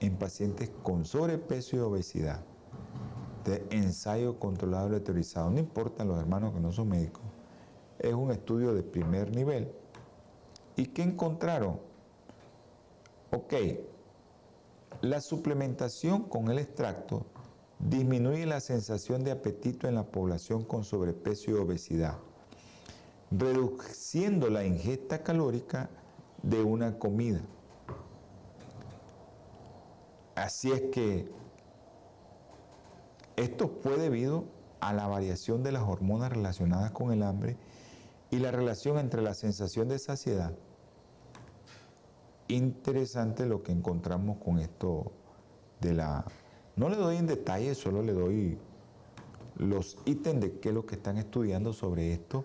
en 0.00 0.14
pacientes 0.16 0.70
con 0.82 1.06
sobrepeso 1.06 1.76
y 1.76 1.78
obesidad. 1.78 2.42
De 3.46 3.66
ensayo 3.70 4.38
controlado 4.38 4.90
letrizado. 4.90 5.48
No 5.48 5.58
importa 5.58 6.04
los 6.04 6.18
hermanos 6.18 6.52
que 6.52 6.60
no 6.60 6.70
son 6.70 6.90
médicos. 6.90 7.22
Es 7.98 8.12
un 8.12 8.30
estudio 8.30 8.74
de 8.74 8.82
primer 8.82 9.34
nivel. 9.34 9.72
¿Y 10.76 10.88
qué 10.88 11.02
encontraron? 11.02 11.80
Ok, 13.32 13.54
la 15.00 15.22
suplementación 15.22 16.24
con 16.24 16.50
el 16.50 16.58
extracto 16.58 17.24
disminuye 17.78 18.46
la 18.46 18.60
sensación 18.60 19.24
de 19.24 19.30
apetito 19.30 19.88
en 19.88 19.94
la 19.94 20.04
población 20.04 20.64
con 20.64 20.84
sobrepeso 20.84 21.50
y 21.50 21.54
obesidad, 21.54 22.16
reduciendo 23.30 24.48
la 24.48 24.64
ingesta 24.64 25.22
calórica 25.22 25.90
de 26.42 26.62
una 26.62 26.98
comida. 26.98 27.40
Así 30.34 30.72
es 30.72 30.82
que 30.92 31.28
esto 33.36 33.68
fue 33.82 33.96
debido 33.96 34.44
a 34.80 34.92
la 34.92 35.06
variación 35.06 35.62
de 35.62 35.72
las 35.72 35.82
hormonas 35.82 36.32
relacionadas 36.32 36.90
con 36.90 37.12
el 37.12 37.22
hambre 37.22 37.56
y 38.30 38.38
la 38.38 38.50
relación 38.50 38.98
entre 38.98 39.22
la 39.22 39.34
sensación 39.34 39.88
de 39.88 39.98
saciedad 39.98 40.54
interesante 42.48 43.46
lo 43.46 43.62
que 43.62 43.72
encontramos 43.72 44.38
con 44.38 44.58
esto 44.58 45.12
de 45.80 45.94
la... 45.94 46.24
No 46.76 46.88
le 46.88 46.96
doy 46.96 47.16
en 47.16 47.26
detalle, 47.26 47.74
solo 47.74 48.02
le 48.02 48.12
doy 48.12 48.58
los 49.56 49.96
ítems 50.04 50.40
de 50.40 50.58
qué 50.58 50.70
es 50.70 50.74
lo 50.74 50.84
que 50.86 50.96
están 50.96 51.18
estudiando 51.18 51.72
sobre 51.72 52.12
esto, 52.12 52.44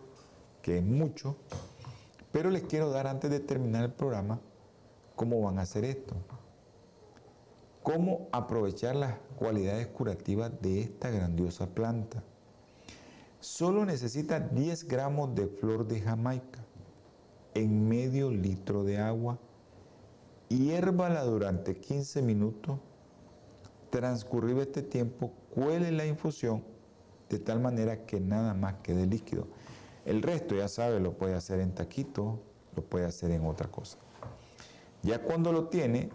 que 0.61 0.77
es 0.77 0.83
mucho, 0.83 1.35
pero 2.31 2.51
les 2.51 2.63
quiero 2.63 2.89
dar 2.91 3.07
antes 3.07 3.31
de 3.31 3.39
terminar 3.39 3.83
el 3.85 3.91
programa 3.91 4.39
cómo 5.15 5.41
van 5.41 5.57
a 5.59 5.63
hacer 5.63 5.83
esto. 5.83 6.15
cómo 7.83 8.27
aprovechar 8.31 8.95
las 8.95 9.15
cualidades 9.37 9.87
curativas 9.87 10.51
de 10.61 10.81
esta 10.81 11.09
grandiosa 11.09 11.67
planta. 11.67 12.23
Solo 13.39 13.85
necesita 13.85 14.39
10 14.39 14.87
gramos 14.87 15.33
de 15.33 15.47
flor 15.47 15.87
de 15.87 16.01
Jamaica 16.01 16.59
en 17.55 17.87
medio 17.87 18.29
litro 18.29 18.83
de 18.83 18.99
agua. 18.99 19.39
Hiérvala 20.49 21.23
durante 21.23 21.77
15 21.77 22.21
minutos. 22.21 22.79
Transcurrido 23.89 24.61
este 24.61 24.81
tiempo, 24.81 25.33
cuele 25.53 25.91
la 25.91 26.05
infusión 26.05 26.63
de 27.29 27.39
tal 27.39 27.59
manera 27.59 28.05
que 28.05 28.19
nada 28.19 28.53
más 28.53 28.75
quede 28.83 29.05
líquido. 29.05 29.47
El 30.05 30.21
resto, 30.21 30.55
ya 30.55 30.67
sabe, 30.67 30.99
lo 30.99 31.13
puede 31.13 31.35
hacer 31.35 31.59
en 31.59 31.73
taquito, 31.73 32.39
lo 32.75 32.83
puede 32.83 33.05
hacer 33.05 33.31
en 33.31 33.45
otra 33.45 33.69
cosa. 33.69 33.97
Ya 35.03 35.21
cuando 35.21 35.51
lo 35.51 35.67
tiene, 35.67 36.09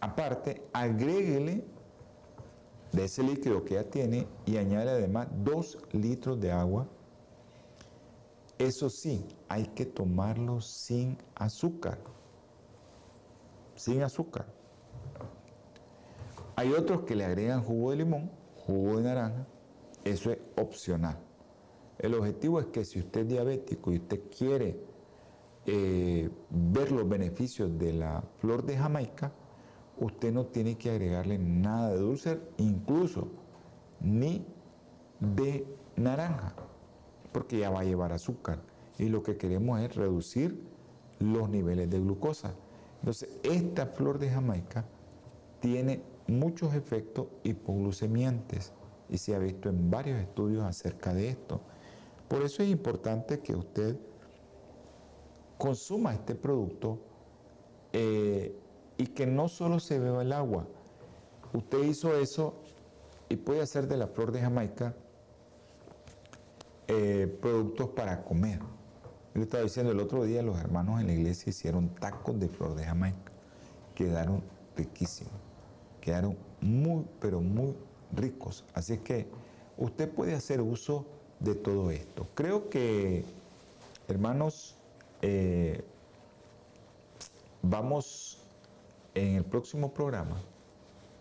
aparte, 0.00 0.66
agréguele 0.72 1.64
de 2.92 3.04
ese 3.04 3.22
líquido 3.22 3.64
que 3.64 3.74
ya 3.74 3.84
tiene 3.84 4.26
y 4.46 4.56
añade 4.56 4.90
además 4.90 5.28
2 5.44 5.78
litros 5.92 6.40
de 6.40 6.52
agua. 6.52 6.88
Eso 8.58 8.88
sí, 8.88 9.26
hay 9.48 9.66
que 9.66 9.84
tomarlo 9.84 10.60
sin 10.62 11.18
azúcar. 11.34 11.98
Sin 13.74 14.02
azúcar. 14.02 14.55
Hay 16.56 16.72
otros 16.72 17.02
que 17.02 17.14
le 17.14 17.24
agregan 17.26 17.62
jugo 17.62 17.90
de 17.90 17.98
limón, 17.98 18.30
jugo 18.66 18.96
de 18.96 19.04
naranja. 19.04 19.46
Eso 20.04 20.30
es 20.32 20.38
opcional. 20.56 21.18
El 21.98 22.14
objetivo 22.14 22.60
es 22.60 22.66
que 22.66 22.84
si 22.84 22.98
usted 22.98 23.22
es 23.22 23.28
diabético 23.28 23.92
y 23.92 23.96
usted 23.96 24.22
quiere 24.36 24.80
eh, 25.66 26.30
ver 26.48 26.92
los 26.92 27.06
beneficios 27.06 27.78
de 27.78 27.92
la 27.92 28.22
flor 28.38 28.64
de 28.64 28.78
Jamaica, 28.78 29.32
usted 29.98 30.32
no 30.32 30.46
tiene 30.46 30.78
que 30.78 30.90
agregarle 30.90 31.38
nada 31.38 31.90
de 31.90 31.98
dulce, 31.98 32.40
incluso 32.56 33.28
ni 34.00 34.46
de 35.20 35.66
naranja, 35.96 36.54
porque 37.32 37.58
ya 37.58 37.70
va 37.70 37.80
a 37.80 37.84
llevar 37.84 38.12
azúcar. 38.12 38.60
Y 38.98 39.08
lo 39.10 39.22
que 39.22 39.36
queremos 39.36 39.80
es 39.80 39.94
reducir 39.94 40.58
los 41.18 41.50
niveles 41.50 41.90
de 41.90 41.98
glucosa. 41.98 42.54
Entonces, 43.00 43.28
esta 43.42 43.86
flor 43.86 44.18
de 44.18 44.30
Jamaica 44.30 44.86
tiene 45.60 46.15
muchos 46.28 46.74
efectos 46.74 47.26
hipoglucemiantes 47.44 48.72
y 49.08 49.18
se 49.18 49.34
ha 49.34 49.38
visto 49.38 49.68
en 49.68 49.90
varios 49.90 50.20
estudios 50.20 50.64
acerca 50.64 51.14
de 51.14 51.28
esto. 51.28 51.60
Por 52.28 52.42
eso 52.42 52.62
es 52.62 52.68
importante 52.68 53.40
que 53.40 53.54
usted 53.54 53.96
consuma 55.58 56.14
este 56.14 56.34
producto 56.34 56.98
eh, 57.92 58.54
y 58.98 59.06
que 59.06 59.26
no 59.26 59.48
solo 59.48 59.78
se 59.78 59.98
beba 59.98 60.22
el 60.22 60.32
agua. 60.32 60.66
Usted 61.52 61.84
hizo 61.84 62.14
eso 62.16 62.54
y 63.28 63.36
puede 63.36 63.62
hacer 63.62 63.86
de 63.86 63.96
la 63.96 64.08
flor 64.08 64.32
de 64.32 64.40
Jamaica 64.40 64.94
eh, 66.88 67.26
productos 67.40 67.88
para 67.90 68.22
comer. 68.24 68.60
Yo 69.34 69.42
estaba 69.42 69.62
diciendo 69.62 69.92
el 69.92 70.00
otro 70.00 70.24
día, 70.24 70.42
los 70.42 70.58
hermanos 70.58 71.00
en 71.00 71.08
la 71.08 71.12
iglesia 71.12 71.50
hicieron 71.50 71.88
tacos 71.94 72.38
de 72.40 72.48
flor 72.48 72.74
de 72.74 72.84
Jamaica. 72.84 73.32
Quedaron 73.94 74.42
riquísimos. 74.76 75.34
Quedaron 76.06 76.36
muy, 76.60 77.04
pero 77.18 77.40
muy 77.40 77.74
ricos. 78.14 78.62
Así 78.74 78.98
que 78.98 79.26
usted 79.76 80.08
puede 80.08 80.36
hacer 80.36 80.60
uso 80.60 81.04
de 81.40 81.56
todo 81.56 81.90
esto. 81.90 82.28
Creo 82.36 82.70
que, 82.70 83.24
hermanos, 84.06 84.76
eh, 85.20 85.82
vamos 87.60 88.38
en 89.16 89.34
el 89.34 89.44
próximo 89.44 89.92
programa. 89.92 90.36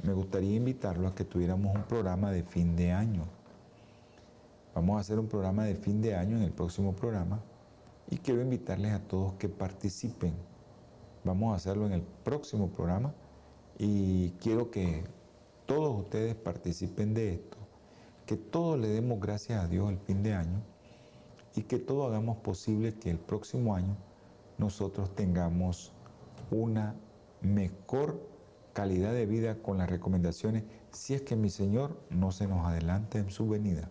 Me 0.04 0.14
gustaría 0.14 0.56
invitarlo 0.56 1.08
a 1.08 1.16
que 1.16 1.26
tuviéramos 1.26 1.76
un 1.76 1.82
programa 1.86 2.32
de 2.32 2.44
fin 2.44 2.76
de 2.76 2.92
año. 2.92 3.24
Vamos 4.76 4.98
a 4.98 5.00
hacer 5.00 5.18
un 5.18 5.28
programa 5.28 5.64
de 5.64 5.74
fin 5.74 6.00
de 6.00 6.14
año 6.14 6.38
en 6.38 6.44
el 6.44 6.52
próximo 6.52 6.94
programa 6.94 7.40
y 8.12 8.18
quiero 8.18 8.40
invitarles 8.40 8.92
a 8.92 9.00
todos 9.00 9.34
que 9.40 9.50
participen. 9.50 10.36
Vamos 11.24 11.54
a 11.54 11.56
hacerlo 11.56 11.88
en 11.88 11.94
el 11.94 12.04
próximo 12.24 12.70
programa 12.70 13.16
y 13.78 14.32
quiero 14.42 14.72
que 14.72 15.04
todos 15.66 16.00
ustedes 16.00 16.36
participen 16.36 17.14
de 17.14 17.34
esto, 17.34 17.58
que 18.26 18.38
todos 18.38 18.80
le 18.80 18.88
demos 18.88 19.20
gracias 19.20 19.64
a 19.64 19.68
Dios 19.68 19.92
el 19.92 20.00
fin 20.00 20.24
de 20.24 20.34
año 20.34 20.62
y 21.56 21.64
que 21.64 21.80
todos 21.80 22.10
hagamos 22.10 22.38
posible 22.38 22.94
que 22.94 23.10
el 23.10 23.18
próximo 23.18 23.76
año 23.76 23.96
nosotros 24.58 25.14
tengamos 25.16 25.92
una 26.52 26.96
mejor 27.42 28.20
calidad 28.74 29.14
de 29.14 29.26
vida 29.26 29.56
con 29.56 29.78
las 29.78 29.90
recomendaciones 29.90 30.64
si 30.92 31.14
es 31.14 31.22
que 31.22 31.36
mi 31.36 31.50
Señor 31.50 31.98
no 32.10 32.32
se 32.32 32.48
nos 32.48 32.66
adelanta 32.66 33.18
en 33.18 33.30
su 33.30 33.48
venida. 33.48 33.90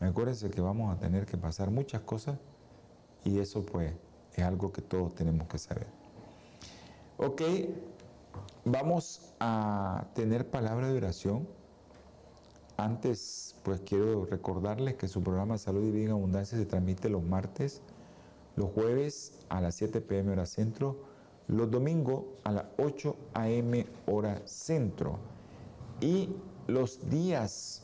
Acuérdense 0.00 0.50
que 0.50 0.60
vamos 0.60 0.94
a 0.94 0.98
tener 0.98 1.26
que 1.26 1.36
pasar 1.36 1.70
muchas 1.70 2.02
cosas 2.02 2.38
y 3.24 3.38
eso 3.38 3.64
pues 3.64 3.92
es 4.34 4.44
algo 4.44 4.72
que 4.72 4.82
todos 4.82 5.14
tenemos 5.14 5.48
que 5.48 5.58
saber. 5.58 5.86
Ok, 7.16 7.42
Vamos 8.64 9.34
a 9.40 10.06
tener 10.14 10.50
palabra 10.50 10.88
de 10.88 10.96
oración. 10.96 11.48
Antes, 12.76 13.56
pues 13.64 13.80
quiero 13.80 14.24
recordarles 14.24 14.94
que 14.94 15.08
su 15.08 15.22
programa 15.22 15.58
Salud 15.58 15.84
y 15.84 15.90
Vida 15.90 16.06
en 16.06 16.10
Abundancia 16.12 16.56
se 16.56 16.66
transmite 16.66 17.08
los 17.08 17.22
martes, 17.22 17.82
los 18.56 18.70
jueves 18.70 19.32
a 19.48 19.60
las 19.60 19.74
7 19.74 20.00
pm 20.00 20.32
hora 20.32 20.46
centro, 20.46 20.96
los 21.48 21.70
domingos 21.70 22.24
a 22.44 22.52
las 22.52 22.64
8 22.78 23.16
am 23.34 23.84
hora 24.06 24.42
centro 24.46 25.18
y 26.00 26.28
los 26.66 27.08
días 27.08 27.82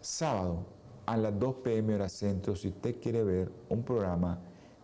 sábado 0.00 0.66
a 1.06 1.16
las 1.16 1.38
2 1.38 1.54
pm 1.56 1.94
hora 1.94 2.08
centro 2.08 2.56
si 2.56 2.68
usted 2.68 3.00
quiere 3.00 3.22
ver 3.22 3.52
un 3.68 3.82
programa 3.84 4.38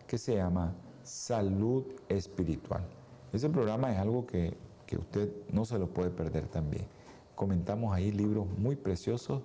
que 0.07 0.17
se 0.17 0.35
llama 0.35 0.73
Salud 1.03 1.83
Espiritual. 2.07 2.98
Ese 3.31 3.49
programa 3.49 3.91
es 3.91 3.99
algo 3.99 4.25
que, 4.25 4.57
usted 4.97 5.29
no 5.51 5.65
se 5.65 5.77
lo 5.77 5.87
puede 5.87 6.09
perder 6.09 6.47
también. 6.47 6.85
Comentamos 7.35 7.93
ahí 7.93 8.11
libros 8.11 8.47
muy 8.57 8.75
preciosos 8.75 9.43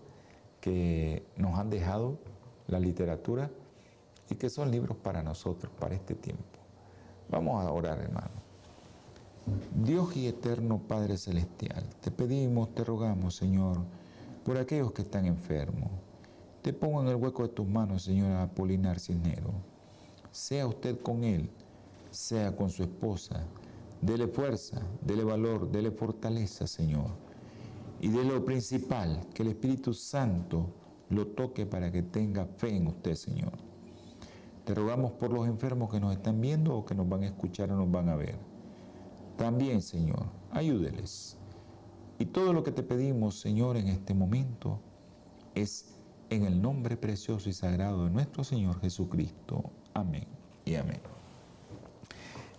que 0.61 1.23
nos 1.37 1.59
han 1.59 1.69
dejado 1.69 2.19
la 2.67 2.81
literatura 2.81 3.51
y 4.31 4.37
que 4.37 4.49
son 4.49 4.71
libros 4.71 4.97
para 4.97 5.23
nosotros, 5.23 5.71
para 5.79 5.95
este 5.95 6.15
tiempo. 6.15 6.43
Vamos 7.31 7.63
a 7.63 7.71
orar, 7.71 7.99
hermano. 7.99 8.43
Dios 9.85 10.17
y 10.17 10.29
eterno 10.29 10.81
Padre 10.89 11.19
Celestial, 11.19 11.85
te 12.01 12.11
pedimos, 12.11 12.75
te 12.75 12.83
rogamos, 12.83 13.37
Señor, 13.37 13.83
por 14.45 14.57
aquellos 14.57 14.93
que 14.93 15.03
están 15.03 15.27
enfermos. 15.27 15.91
Te 16.63 16.73
pongo 16.73 17.03
en 17.03 17.09
el 17.09 17.17
hueco 17.17 17.43
de 17.43 17.51
tus 17.51 17.67
manos, 17.67 18.05
Señor 18.05 18.33
Apolinar 18.33 18.99
Cisnero. 18.99 19.51
Sea 20.31 20.67
usted 20.67 20.99
con 21.03 21.25
él, 21.25 21.51
sea 22.11 22.57
con 22.57 22.71
su 22.71 22.83
esposa, 22.83 23.45
Dele 24.05 24.29
fuerza, 24.29 24.83
dele 25.01 25.25
valor, 25.25 25.71
dele 25.71 25.91
fortaleza, 25.91 26.67
Señor. 26.67 27.07
Y 28.03 28.09
de 28.09 28.23
lo 28.23 28.45
principal, 28.45 29.27
que 29.33 29.43
el 29.43 29.49
Espíritu 29.49 29.95
Santo 29.95 30.67
lo 31.09 31.29
toque 31.29 31.65
para 31.65 31.91
que 31.91 32.03
tenga 32.03 32.45
fe 32.45 32.77
en 32.77 32.89
usted, 32.89 33.15
Señor. 33.15 33.53
Te 34.67 34.75
rogamos 34.75 35.13
por 35.13 35.33
los 35.33 35.47
enfermos 35.47 35.91
que 35.91 36.01
nos 36.01 36.13
están 36.13 36.39
viendo 36.39 36.77
o 36.77 36.85
que 36.85 36.95
nos 36.95 37.09
van 37.09 37.23
a 37.23 37.27
escuchar 37.29 37.73
o 37.73 37.77
nos 37.77 37.91
van 37.91 38.11
a 38.11 38.17
ver. 38.17 38.37
También, 39.39 39.81
Señor, 39.81 40.27
ayúdeles. 40.51 41.39
Y 42.19 42.27
todo 42.27 42.53
lo 42.53 42.63
que 42.63 42.73
te 42.73 42.83
pedimos, 42.83 43.41
Señor, 43.41 43.79
en 43.79 43.89
este 43.89 44.13
momento 44.13 44.81
es 45.55 45.95
en 46.29 46.45
el 46.45 46.61
nombre 46.61 46.99
precioso 46.99 47.49
y 47.49 47.55
sagrado 47.55 48.05
de 48.05 48.11
nuestro 48.11 48.45
Señor 48.45 48.83
Jesucristo. 48.83 49.71
Amén 49.95 50.27
y 50.67 50.75
amén. 50.75 51.14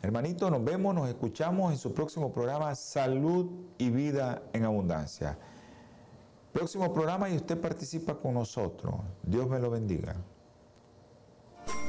Hermanito, 0.05 0.51
nos 0.51 0.63
vemos, 0.63 0.93
nos 0.93 1.09
escuchamos 1.09 1.71
en 1.71 1.79
su 1.79 1.91
próximo 1.91 2.31
programa 2.31 2.75
Salud 2.75 3.47
y 3.79 3.89
Vida 3.89 4.43
en 4.53 4.63
Abundancia. 4.63 5.35
Próximo 6.53 6.93
programa 6.93 7.27
y 7.27 7.35
usted 7.35 7.59
participa 7.59 8.13
con 8.13 8.35
nosotros. 8.35 8.93
Dios 9.23 9.49
me 9.49 9.57
lo 9.57 9.71
bendiga. 9.71 10.15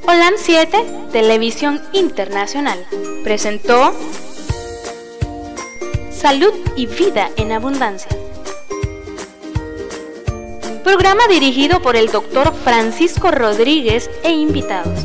Holan 0.08 0.32
7, 0.38 1.08
Televisión 1.12 1.78
Internacional, 1.92 2.86
presentó 3.22 3.92
Salud 6.10 6.54
y 6.74 6.86
Vida 6.86 7.28
en 7.36 7.52
Abundancia. 7.52 8.16
Programa 10.82 11.28
dirigido 11.28 11.82
por 11.82 11.96
el 11.96 12.10
doctor 12.10 12.54
Francisco 12.54 13.30
Rodríguez 13.30 14.08
e 14.22 14.32
invitados 14.32 15.04